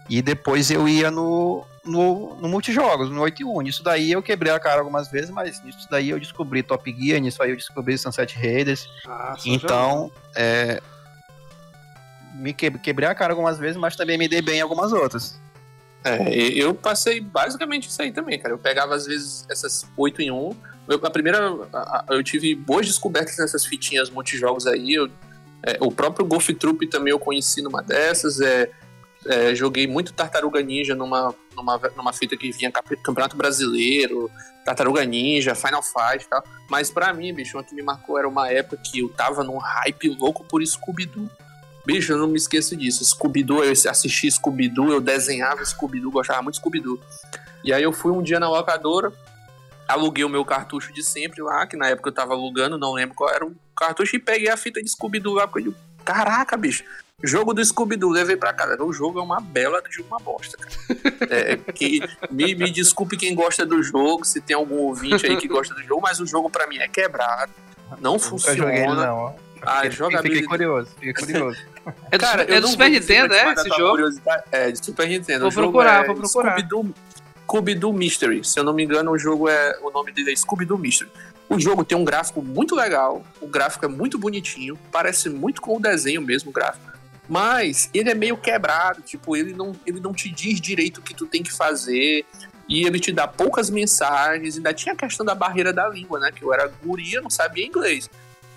[0.09, 3.61] E depois eu ia no, no, no multijogos, no 8 e 1.
[3.61, 7.19] Nisso daí eu quebrei a cara algumas vezes, mas nisso daí eu descobri Top Gear,
[7.19, 8.87] nisso aí eu descobri Sunset Raiders.
[9.05, 10.81] Ah, então, é,
[12.37, 15.39] me quebrei a cara algumas vezes, mas também me dei bem em algumas outras.
[16.03, 18.53] É, eu passei basicamente isso aí também, cara.
[18.53, 20.55] Eu pegava às vezes essas 8 em 1,
[20.87, 24.93] eu, a primeira, a, eu tive boas descobertas nessas fitinhas multijogos aí.
[24.93, 25.09] Eu,
[25.63, 28.39] é, o próprio Golf Troop também eu conheci numa dessas.
[28.39, 28.69] É,
[29.25, 34.31] é, joguei muito Tartaruga Ninja numa, numa, numa fita que vinha Campeonato Brasileiro,
[34.63, 36.43] Tartaruga Ninja, Final Fight e tal.
[36.69, 39.57] Mas pra mim, bicho, o que me marcou era uma época que eu tava num
[39.57, 41.29] hype louco por Scooby-Doo.
[41.87, 43.05] Bicho, eu não me esqueço disso.
[43.05, 46.99] Scooby-Doo, eu assisti Scooby-Doo, eu desenhava Scooby-Doo, gostava muito de Scooby-Doo.
[47.63, 49.13] E aí eu fui um dia na locadora,
[49.87, 53.15] aluguei o meu cartucho de sempre lá, que na época eu tava alugando, não lembro
[53.15, 56.57] qual era o cartucho, e peguei a fita de Scooby-Doo lá, porque eu digo, caraca,
[56.57, 56.83] bicho,
[57.23, 58.83] jogo do Scooby-Doo, levei pra casa.
[58.83, 60.75] O jogo é uma bela de uma bosta, cara.
[61.29, 65.47] É, que, me, me desculpe quem gosta do jogo, se tem algum ouvinte aí que
[65.47, 67.51] gosta do jogo, mas o jogo pra mim é quebrado,
[68.01, 68.57] não eu funciona.
[68.57, 70.29] Joguei ele, não, Ah, jogabilidade...
[70.29, 71.57] Fiquei curioso, fiquei curioso.
[72.11, 73.97] É do, Cara, é do Super Nintendo, é, esse jogo?
[74.51, 75.49] É, de Super Nintendo.
[75.49, 76.59] Vou procurar, é vou procurar.
[76.59, 76.93] Scooby-Doo
[77.43, 78.43] Scooby-Doo Mystery.
[78.43, 79.79] Se eu não me engano, o jogo é.
[79.81, 81.09] O nome dele é Scooby-Doo Mystery.
[81.49, 85.77] O jogo tem um gráfico muito legal, o gráfico é muito bonitinho, parece muito com
[85.77, 86.85] o desenho mesmo, o gráfico.
[87.29, 91.13] Mas ele é meio quebrado, tipo, ele não, ele não te diz direito o que
[91.13, 92.25] tu tem que fazer,
[92.67, 96.31] e ele te dá poucas mensagens, ainda tinha a questão da barreira da língua, né?
[96.33, 98.09] Que eu era guria, não sabia inglês.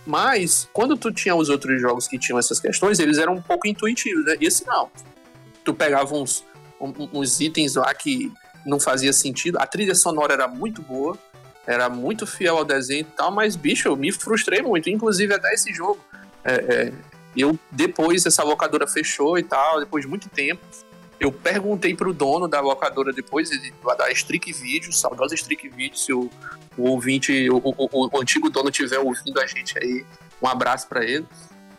[0.07, 3.67] Mas, quando tu tinha os outros jogos que tinham essas questões, eles eram um pouco
[3.67, 4.37] intuitivos, né?
[4.41, 4.91] Esse não.
[5.65, 6.45] Tu pegava uns,
[6.81, 8.33] uns itens lá que
[8.65, 9.59] não fazia sentido.
[9.59, 11.19] A trilha sonora era muito boa,
[11.67, 15.53] era muito fiel ao desenho e tal, mas, bicho, eu me frustrei muito, inclusive até
[15.53, 16.01] esse jogo.
[16.43, 16.93] É, é,
[17.37, 20.61] eu, depois, essa locadora fechou e tal, depois de muito tempo,
[21.21, 26.15] eu perguntei pro dono da locadora depois, ele, da Strict Video, saudosa Strict Video, se
[26.15, 26.31] o,
[26.79, 30.05] o ouvinte, o, o, o, antigo dono tiver ouvindo a gente aí,
[30.43, 31.27] um abraço para ele.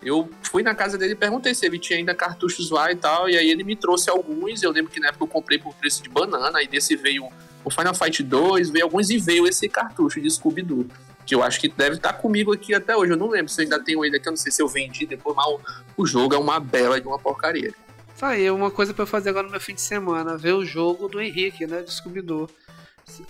[0.03, 3.27] Eu fui na casa dele e perguntei se ele tinha ainda cartuchos lá e tal,
[3.27, 4.61] e aí ele me trouxe alguns.
[4.61, 7.27] Eu lembro que na época eu comprei por preço de banana, aí desse veio
[7.63, 10.87] o Final Fight 2, veio alguns e veio esse cartucho de Scooby-Doo.
[11.25, 13.11] Que eu acho que deve estar comigo aqui até hoje.
[13.13, 15.05] Eu não lembro se eu ainda tenho ele aqui, eu não sei se eu vendi
[15.05, 15.47] depois, mas
[15.95, 17.73] o jogo é uma bela de uma porcaria.
[18.22, 20.63] Tá aí, uma coisa para eu fazer agora no meu fim de semana, ver o
[20.63, 22.47] jogo do Henrique, né, de Scooby-Doo.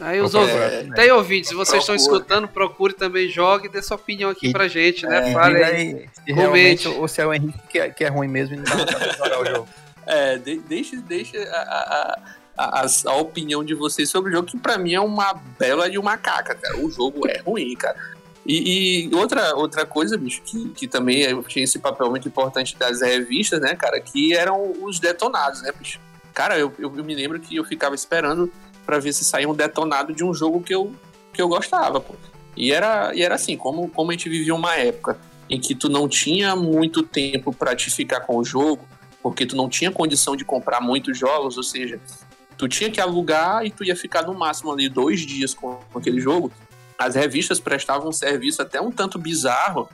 [0.02, 0.94] Aí os ouvintes, é, né?
[0.94, 1.96] tem ouvintes, se vocês procure.
[1.98, 5.30] estão escutando, procure também, jogue, dê sua opinião aqui e, pra gente, né?
[5.30, 6.88] É, Fale aí, se comente.
[6.90, 9.14] Ou se é o Henrique que é, que é ruim mesmo e não dá pra
[9.14, 9.70] jogar o jogo.
[10.06, 12.20] É, de, deixe, deixe a,
[12.58, 15.90] a, a, a, opinião de vocês sobre o jogo, que pra mim é uma bela
[15.90, 16.78] de uma caca, cara.
[16.78, 17.96] O jogo é ruim, cara.
[18.46, 23.02] E, e, outra, outra coisa, bicho, que, que também tinha esse papel muito importante das
[23.02, 26.00] revistas, né, cara, que eram os detonados, né, bicho?
[26.34, 28.52] Cara, eu, eu, me lembro que eu ficava esperando
[28.86, 30.92] para ver se saía um detonado de um jogo que eu,
[31.34, 32.16] que eu gostava, pô.
[32.56, 35.20] E era, e era assim, como, como a gente vivia uma época
[35.50, 38.88] em que tu não tinha muito tempo para te ficar com o jogo,
[39.22, 42.00] porque tu não tinha condição de comprar muitos jogos, ou seja,
[42.58, 46.00] tu tinha que alugar e tu ia ficar no máximo ali dois dias com, com
[46.00, 46.52] aquele jogo.
[47.06, 49.90] As revistas prestavam um serviço até um tanto bizarro,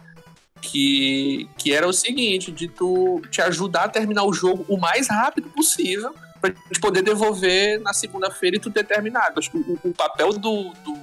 [0.61, 5.07] que, que era o seguinte, de tu te ajudar a terminar o jogo o mais
[5.07, 9.39] rápido possível, pra gente poder devolver na segunda-feira e tu ter.
[9.39, 10.97] Acho que o, o papel do, do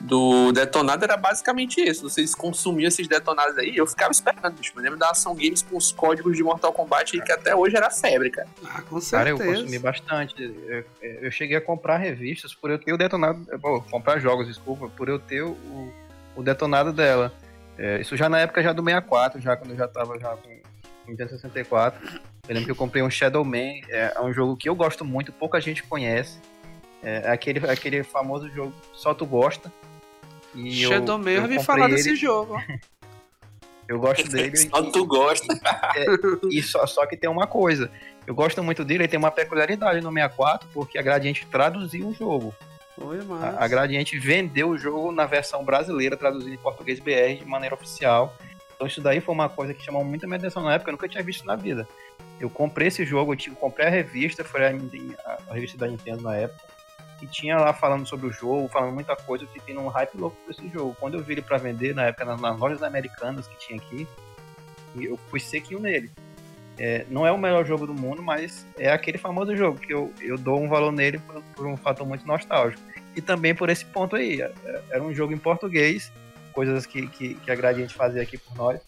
[0.00, 2.08] do detonado era basicamente isso.
[2.08, 4.72] Vocês consumiam esses detonados aí, eu ficava esperando, bicho.
[4.74, 7.90] Eu lembro da Ação Games com os códigos de Mortal Kombat que até hoje era
[7.90, 8.48] febre, cara.
[8.64, 9.10] Ah, com certeza.
[9.10, 10.54] Cara, eu consumi bastante.
[10.66, 13.46] Eu, eu cheguei a comprar revistas por eu ter o detonado.
[13.58, 15.92] Bom, comprar jogos, desculpa, por eu ter o,
[16.34, 17.32] o detonado dela.
[17.76, 20.48] É, isso já na época já do 64, já quando eu já tava já com
[21.06, 22.20] Nintendo 64.
[22.48, 25.04] Eu lembro que eu comprei um Shadow Man, é, é um jogo que eu gosto
[25.04, 26.38] muito, pouca gente conhece.
[27.02, 29.72] É aquele, aquele famoso jogo Só Tu Gosta
[30.54, 31.96] e Shadow Man, eu, eu vi falar ele...
[31.96, 32.56] desse jogo.
[33.88, 34.56] eu gosto dele.
[34.56, 35.52] Só tu gosta.
[35.96, 36.06] É,
[36.50, 37.90] e só, só que tem uma coisa.
[38.26, 42.14] Eu gosto muito dele, ele tem uma peculiaridade no 64, porque a Gradiente traduziu o
[42.14, 42.54] jogo.
[42.98, 47.44] Oi, a, a Gradiente vendeu o jogo na versão brasileira, traduzido em português BR de
[47.44, 48.36] maneira oficial.
[48.74, 50.92] Então isso daí foi uma coisa que chamou muito a minha atenção na época, eu
[50.92, 51.88] nunca tinha visto na vida.
[52.38, 55.86] Eu comprei esse jogo, eu tive, comprei a revista, foi a, a, a revista da
[55.86, 56.69] Nintendo na época
[57.22, 60.36] e tinha lá falando sobre o jogo, falando muita coisa, eu fiquei num hype louco
[60.44, 60.96] por esse jogo.
[60.98, 64.06] Quando eu vi ele pra vender, na época, nas, lojas americanas que tinha aqui,
[64.96, 66.10] eu fui sequinho nele.
[66.78, 70.12] É, não é o melhor jogo do mundo, mas é aquele famoso jogo que eu,
[70.20, 72.82] eu dou um valor nele por, por um fator muito nostálgico.
[73.14, 74.40] E também por esse ponto aí.
[74.40, 76.10] É, é, era um jogo em português,
[76.52, 78.80] coisas que, que, que a Gradiente fazia aqui por nós,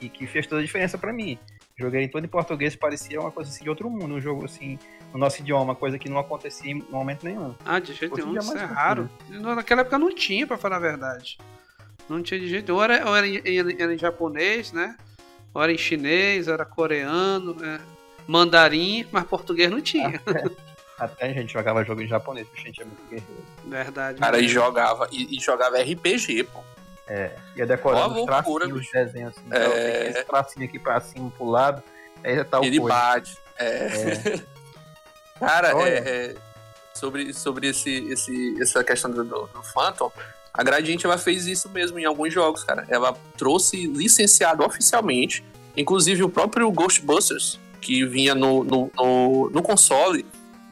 [0.00, 1.38] e que fez toda a diferença para mim.
[1.78, 4.78] Joguei em todo em português, parecia uma coisa assim de outro mundo, um jogo assim
[5.16, 7.54] no nosso idioma, coisa que não acontecia em momento nenhum.
[7.64, 9.08] Ah, de jeito nenhum, isso é raro.
[9.30, 11.38] Naquela época não tinha, para falar a verdade.
[12.06, 12.78] Não tinha de jeito nenhum.
[12.78, 13.40] Ou era, ou era, em,
[13.80, 14.94] era em japonês, né?
[15.54, 17.80] Ou era em chinês, ou era coreano, é,
[18.26, 20.20] mandarim, mas português não tinha.
[20.26, 20.44] Até,
[21.00, 23.44] até a gente jogava jogo em japonês, porque a gente é muito guerreiro.
[23.64, 24.20] Verdade.
[24.20, 26.62] Cara, e jogava, e, e jogava RPG, pô.
[27.08, 29.46] É, ia decorando os tracinhos, os desenhos assim.
[29.46, 30.08] Então, é...
[30.10, 31.82] esse tracinho aqui pra cima, pro lado,
[32.22, 32.94] aí já tá o Ele coisa.
[32.94, 33.38] bate.
[33.58, 33.64] É.
[33.64, 34.55] é.
[35.38, 36.34] Cara, é, é,
[36.94, 40.10] sobre, sobre esse, esse, essa questão do, do, Phantom,
[40.52, 42.86] a Gradiente ela fez isso mesmo em alguns jogos, cara.
[42.88, 45.44] Ela trouxe licenciado oficialmente,
[45.76, 50.24] inclusive o próprio Ghostbusters, que vinha no, no, no, no console,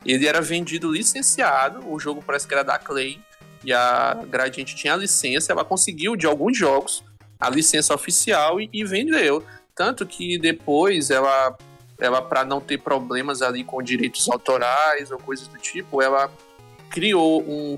[0.04, 3.20] ele era vendido licenciado, o jogo parece que era da Clay,
[3.62, 7.02] e a Gradiente tinha a licença, ela conseguiu de alguns jogos
[7.40, 9.44] a licença oficial e, e vendeu.
[9.74, 11.56] Tanto que depois ela
[11.98, 16.30] ela para não ter problemas ali com direitos autorais ou coisas do tipo, ela
[16.90, 17.76] criou um,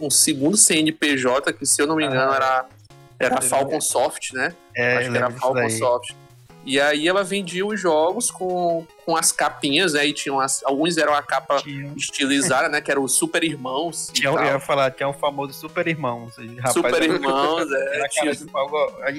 [0.00, 2.66] um segundo CNPJ que se eu não me engano ah, era
[3.18, 4.54] era Falcon Soft, né?
[4.74, 6.14] É, Acho que era Falcon Soft.
[6.66, 10.04] E aí ela vendia os jogos com, com as capinhas, né?
[10.04, 11.92] E tinham as, alguns eram a capa tinha.
[11.96, 12.80] estilizada, né?
[12.80, 14.10] Que era o Super Irmãos.
[14.12, 16.34] Tinha, eu ia falar, tinha um famoso Super Irmãos.
[16.56, 18.08] Rapaz, Super Irmãos, é.
[18.08, 18.32] Tinha...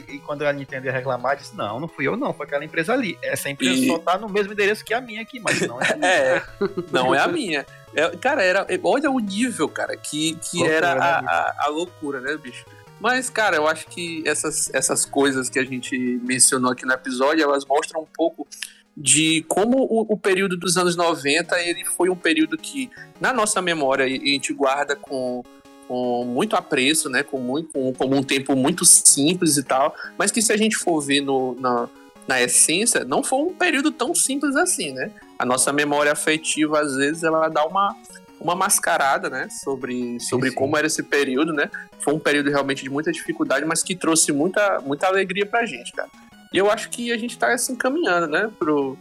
[0.10, 2.92] E quando a Nintendo ia reclamar, disse: Não, não fui eu, não, foi aquela empresa
[2.92, 3.18] ali.
[3.22, 3.88] Essa empresa e...
[3.88, 6.12] só tá no mesmo endereço que a minha aqui, mas não é a minha.
[6.12, 6.44] é,
[6.92, 7.66] não é a minha.
[7.96, 11.68] É, cara, era, olha o nível, cara, que, que loucura, era a, né, a, a
[11.70, 12.66] loucura, né, bicho?
[13.00, 17.44] Mas, cara, eu acho que essas, essas coisas que a gente mencionou aqui no episódio,
[17.44, 18.48] elas mostram um pouco
[18.96, 22.90] de como o, o, período dos anos 90 ele foi um período que,
[23.22, 25.44] na nossa memória, a gente guarda com,
[25.88, 27.22] com muito apreço, né?
[27.22, 30.76] Com muito, com, como um tempo muito simples e tal, mas que se a gente
[30.76, 31.88] for ver no, na,
[32.28, 35.12] na essência, não foi um período tão simples assim, né?
[35.38, 37.96] A nossa memória afetiva, às vezes, ela dá uma,
[38.40, 40.58] uma mascarada, né, sobre, sobre sim, sim.
[40.58, 41.70] como era esse período, né?
[42.00, 45.92] Foi um período realmente de muita dificuldade, mas que trouxe muita, muita alegria pra gente,
[45.92, 46.10] cara.
[46.54, 48.98] E eu acho que a gente tá assim caminhando, né, pro,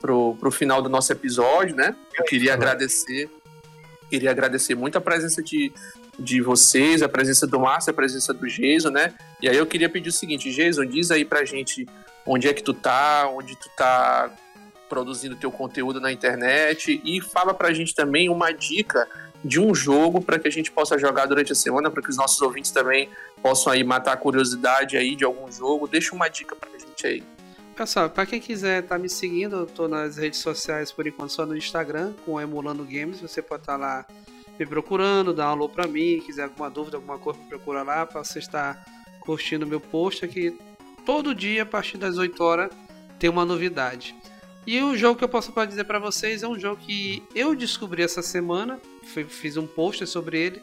[0.00, 1.94] pro, pro final do nosso episódio, né?
[2.18, 3.30] Eu queria agradecer,
[4.08, 5.72] queria agradecer muito a presença de,
[6.18, 9.14] de vocês, a presença do Márcio, a presença do Jason, né?
[9.40, 11.86] E aí eu queria pedir o seguinte, Jason, diz aí pra gente
[12.26, 14.30] onde é que tu tá, onde tu tá
[14.90, 19.08] produzindo teu conteúdo na internet e fala pra gente também uma dica
[19.42, 22.16] de um jogo para que a gente possa jogar durante a semana, para que os
[22.16, 23.08] nossos ouvintes também
[23.40, 25.88] possam aí matar a curiosidade aí de algum jogo.
[25.88, 27.22] Deixa uma dica pra gente aí.
[27.74, 31.30] Pessoal, para quem quiser estar tá me seguindo, eu tô nas redes sociais por enquanto
[31.30, 34.06] só no Instagram, com Emulando Games, você pode estar tá lá
[34.58, 38.22] me procurando, dar um alô para mim, quiser alguma dúvida, alguma coisa, procura lá para
[38.22, 38.84] você estar
[39.20, 40.58] curtindo meu post aqui.
[41.06, 42.70] Todo dia, a partir das 8 horas,
[43.18, 44.14] tem uma novidade.
[44.66, 48.02] E o jogo que eu posso dizer para vocês é um jogo que eu descobri
[48.02, 48.78] essa semana,
[49.28, 50.62] fiz um post sobre ele,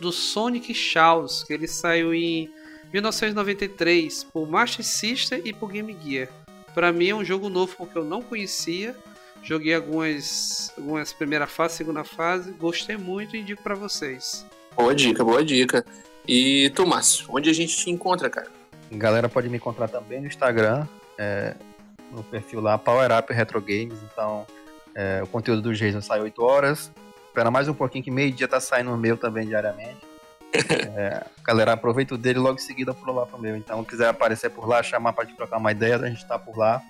[0.00, 2.50] do Sonic Chaos, que ele saiu em
[2.92, 6.28] 1993 por Master System e por Game Gear.
[6.74, 8.96] Para mim é um jogo novo porque eu não conhecia.
[9.42, 14.44] Joguei algumas, algumas primeira fase, segunda fase, gostei muito e indico para vocês.
[14.74, 15.84] Boa dica, boa dica.
[16.26, 18.50] E tu, Márcio, onde a gente te encontra, cara?
[18.90, 20.86] A galera pode me encontrar também no Instagram,
[21.18, 21.54] é,
[22.12, 23.98] no perfil lá, Power Up Retro Games.
[24.12, 24.46] Então,
[24.94, 26.92] é, o conteúdo do Jason sai 8 horas.
[27.26, 29.98] Espera mais um pouquinho que meio-dia tá saindo o meu também diariamente.
[30.96, 33.56] É, galera, aproveita o dele logo em seguida por lá pro meu.
[33.56, 36.38] Então, se quiser aparecer por lá, chamar pra te trocar uma ideia, a gente tá
[36.38, 36.80] por lá.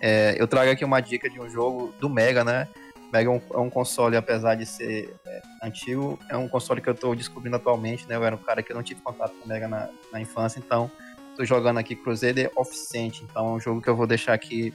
[0.00, 2.66] É, eu trago aqui uma dica de um jogo do Mega, né?
[3.12, 6.88] Mega é um, é um console, apesar de ser é, antigo, é um console que
[6.88, 8.16] eu estou descobrindo atualmente, né?
[8.16, 10.90] Eu era um cara que não tive contato com o Mega na, na infância, então
[11.32, 14.72] estou jogando aqui Crusader of Saint, então é um jogo que eu vou deixar aqui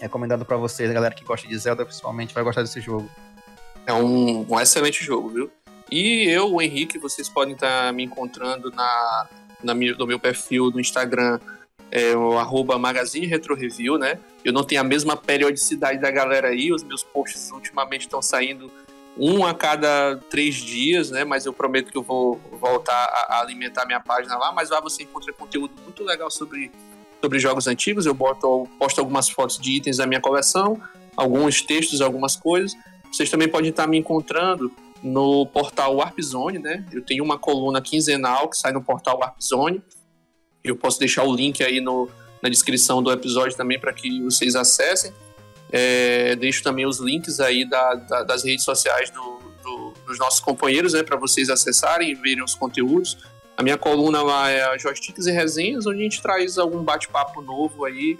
[0.00, 3.08] recomendado para vocês, a galera que gosta de Zelda, principalmente, vai gostar desse jogo.
[3.86, 5.50] É um, um excelente jogo, viu?
[5.90, 9.28] E eu, o Henrique, vocês podem estar me encontrando na,
[9.62, 11.38] na no meu perfil do Instagram,
[11.90, 14.18] é o arroba Magazine Retro Review, né?
[14.44, 18.70] Eu não tenho a mesma periodicidade da galera aí, os meus posts ultimamente estão saindo
[19.16, 21.24] um a cada três dias, né?
[21.24, 22.92] Mas eu prometo que eu vou voltar
[23.28, 24.52] a, alimentar minha página lá.
[24.52, 26.70] Mas lá você encontra conteúdo muito legal sobre,
[27.20, 28.04] sobre jogos antigos.
[28.06, 30.80] Eu boto, posto algumas fotos de itens da minha coleção,
[31.16, 32.76] alguns textos, algumas coisas.
[33.10, 34.70] Vocês também podem estar me encontrando
[35.02, 36.84] no portal Warp Zone, né?
[36.92, 39.82] Eu tenho uma coluna quinzenal que sai no portal Warp Zone.
[40.62, 42.10] Eu posso deixar o link aí no,
[42.42, 45.12] na descrição do episódio também para que vocês acessem.
[45.70, 50.40] É, deixo também os links aí da, da, das redes sociais do, do, dos nossos
[50.40, 53.18] companheiros, né, para vocês acessarem e verem os conteúdos.
[53.56, 57.84] A minha coluna lá é Joysticks e Resenhas, onde a gente traz algum bate-papo novo
[57.84, 58.18] aí,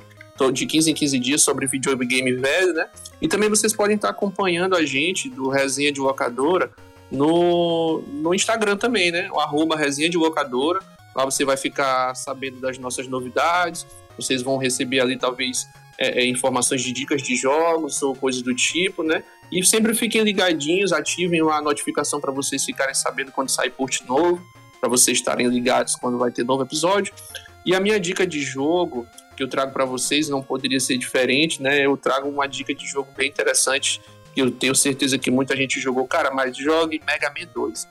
[0.53, 2.89] de 15 em 15 dias sobre videogame velho, né?
[3.21, 6.71] E também vocês podem estar acompanhando a gente do Resenha de Locadora
[7.11, 9.31] no, no Instagram também, né?
[9.31, 10.81] O arroba Resenha de Locadora.
[11.15, 13.87] Lá você vai ficar sabendo das nossas novidades.
[14.17, 15.67] Vocês vão receber ali, talvez,
[15.99, 19.23] é, é, informações de dicas de jogos ou coisas do tipo, né?
[19.51, 24.45] E sempre fiquem ligadinhos, ativem a notificação para vocês ficarem sabendo quando sai post novo,
[24.81, 27.15] para vocês estarem ligados quando vai ter novo episódio.
[27.65, 31.63] E a minha dica de jogo que eu trago para vocês não poderia ser diferente,
[31.63, 31.85] né?
[31.85, 34.01] Eu trago uma dica de jogo bem interessante
[34.35, 36.07] que eu tenho certeza que muita gente jogou.
[36.07, 37.89] Cara, mas jogue Mega Man 2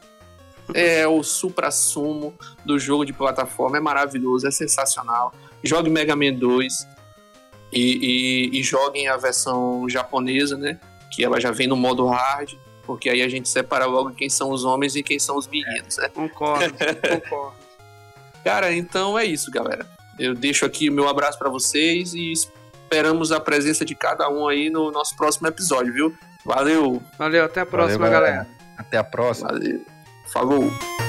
[0.73, 2.33] é o supra-sumo
[2.65, 5.33] do jogo de plataforma, é maravilhoso, é sensacional.
[5.63, 6.87] Jogue Mega Man 2
[7.75, 10.79] e, e, e joguem a versão japonesa, né?
[11.11, 12.53] Que ela já vem no modo hard,
[12.83, 15.97] porque aí a gente separa logo quem são os homens e quem são os meninos,
[15.97, 16.07] né?
[16.09, 16.73] Concordo,
[17.21, 17.57] concordo.
[18.43, 19.85] Cara, então é isso, galera.
[20.17, 24.47] Eu deixo aqui o meu abraço para vocês e esperamos a presença de cada um
[24.47, 26.15] aí no nosso próximo episódio, viu?
[26.45, 27.01] Valeu!
[27.17, 28.35] Valeu, até a próxima, Valeu, galera.
[28.43, 28.55] galera.
[28.77, 29.49] Até a próxima.
[29.49, 29.85] Valeu.
[30.31, 31.04] Falou!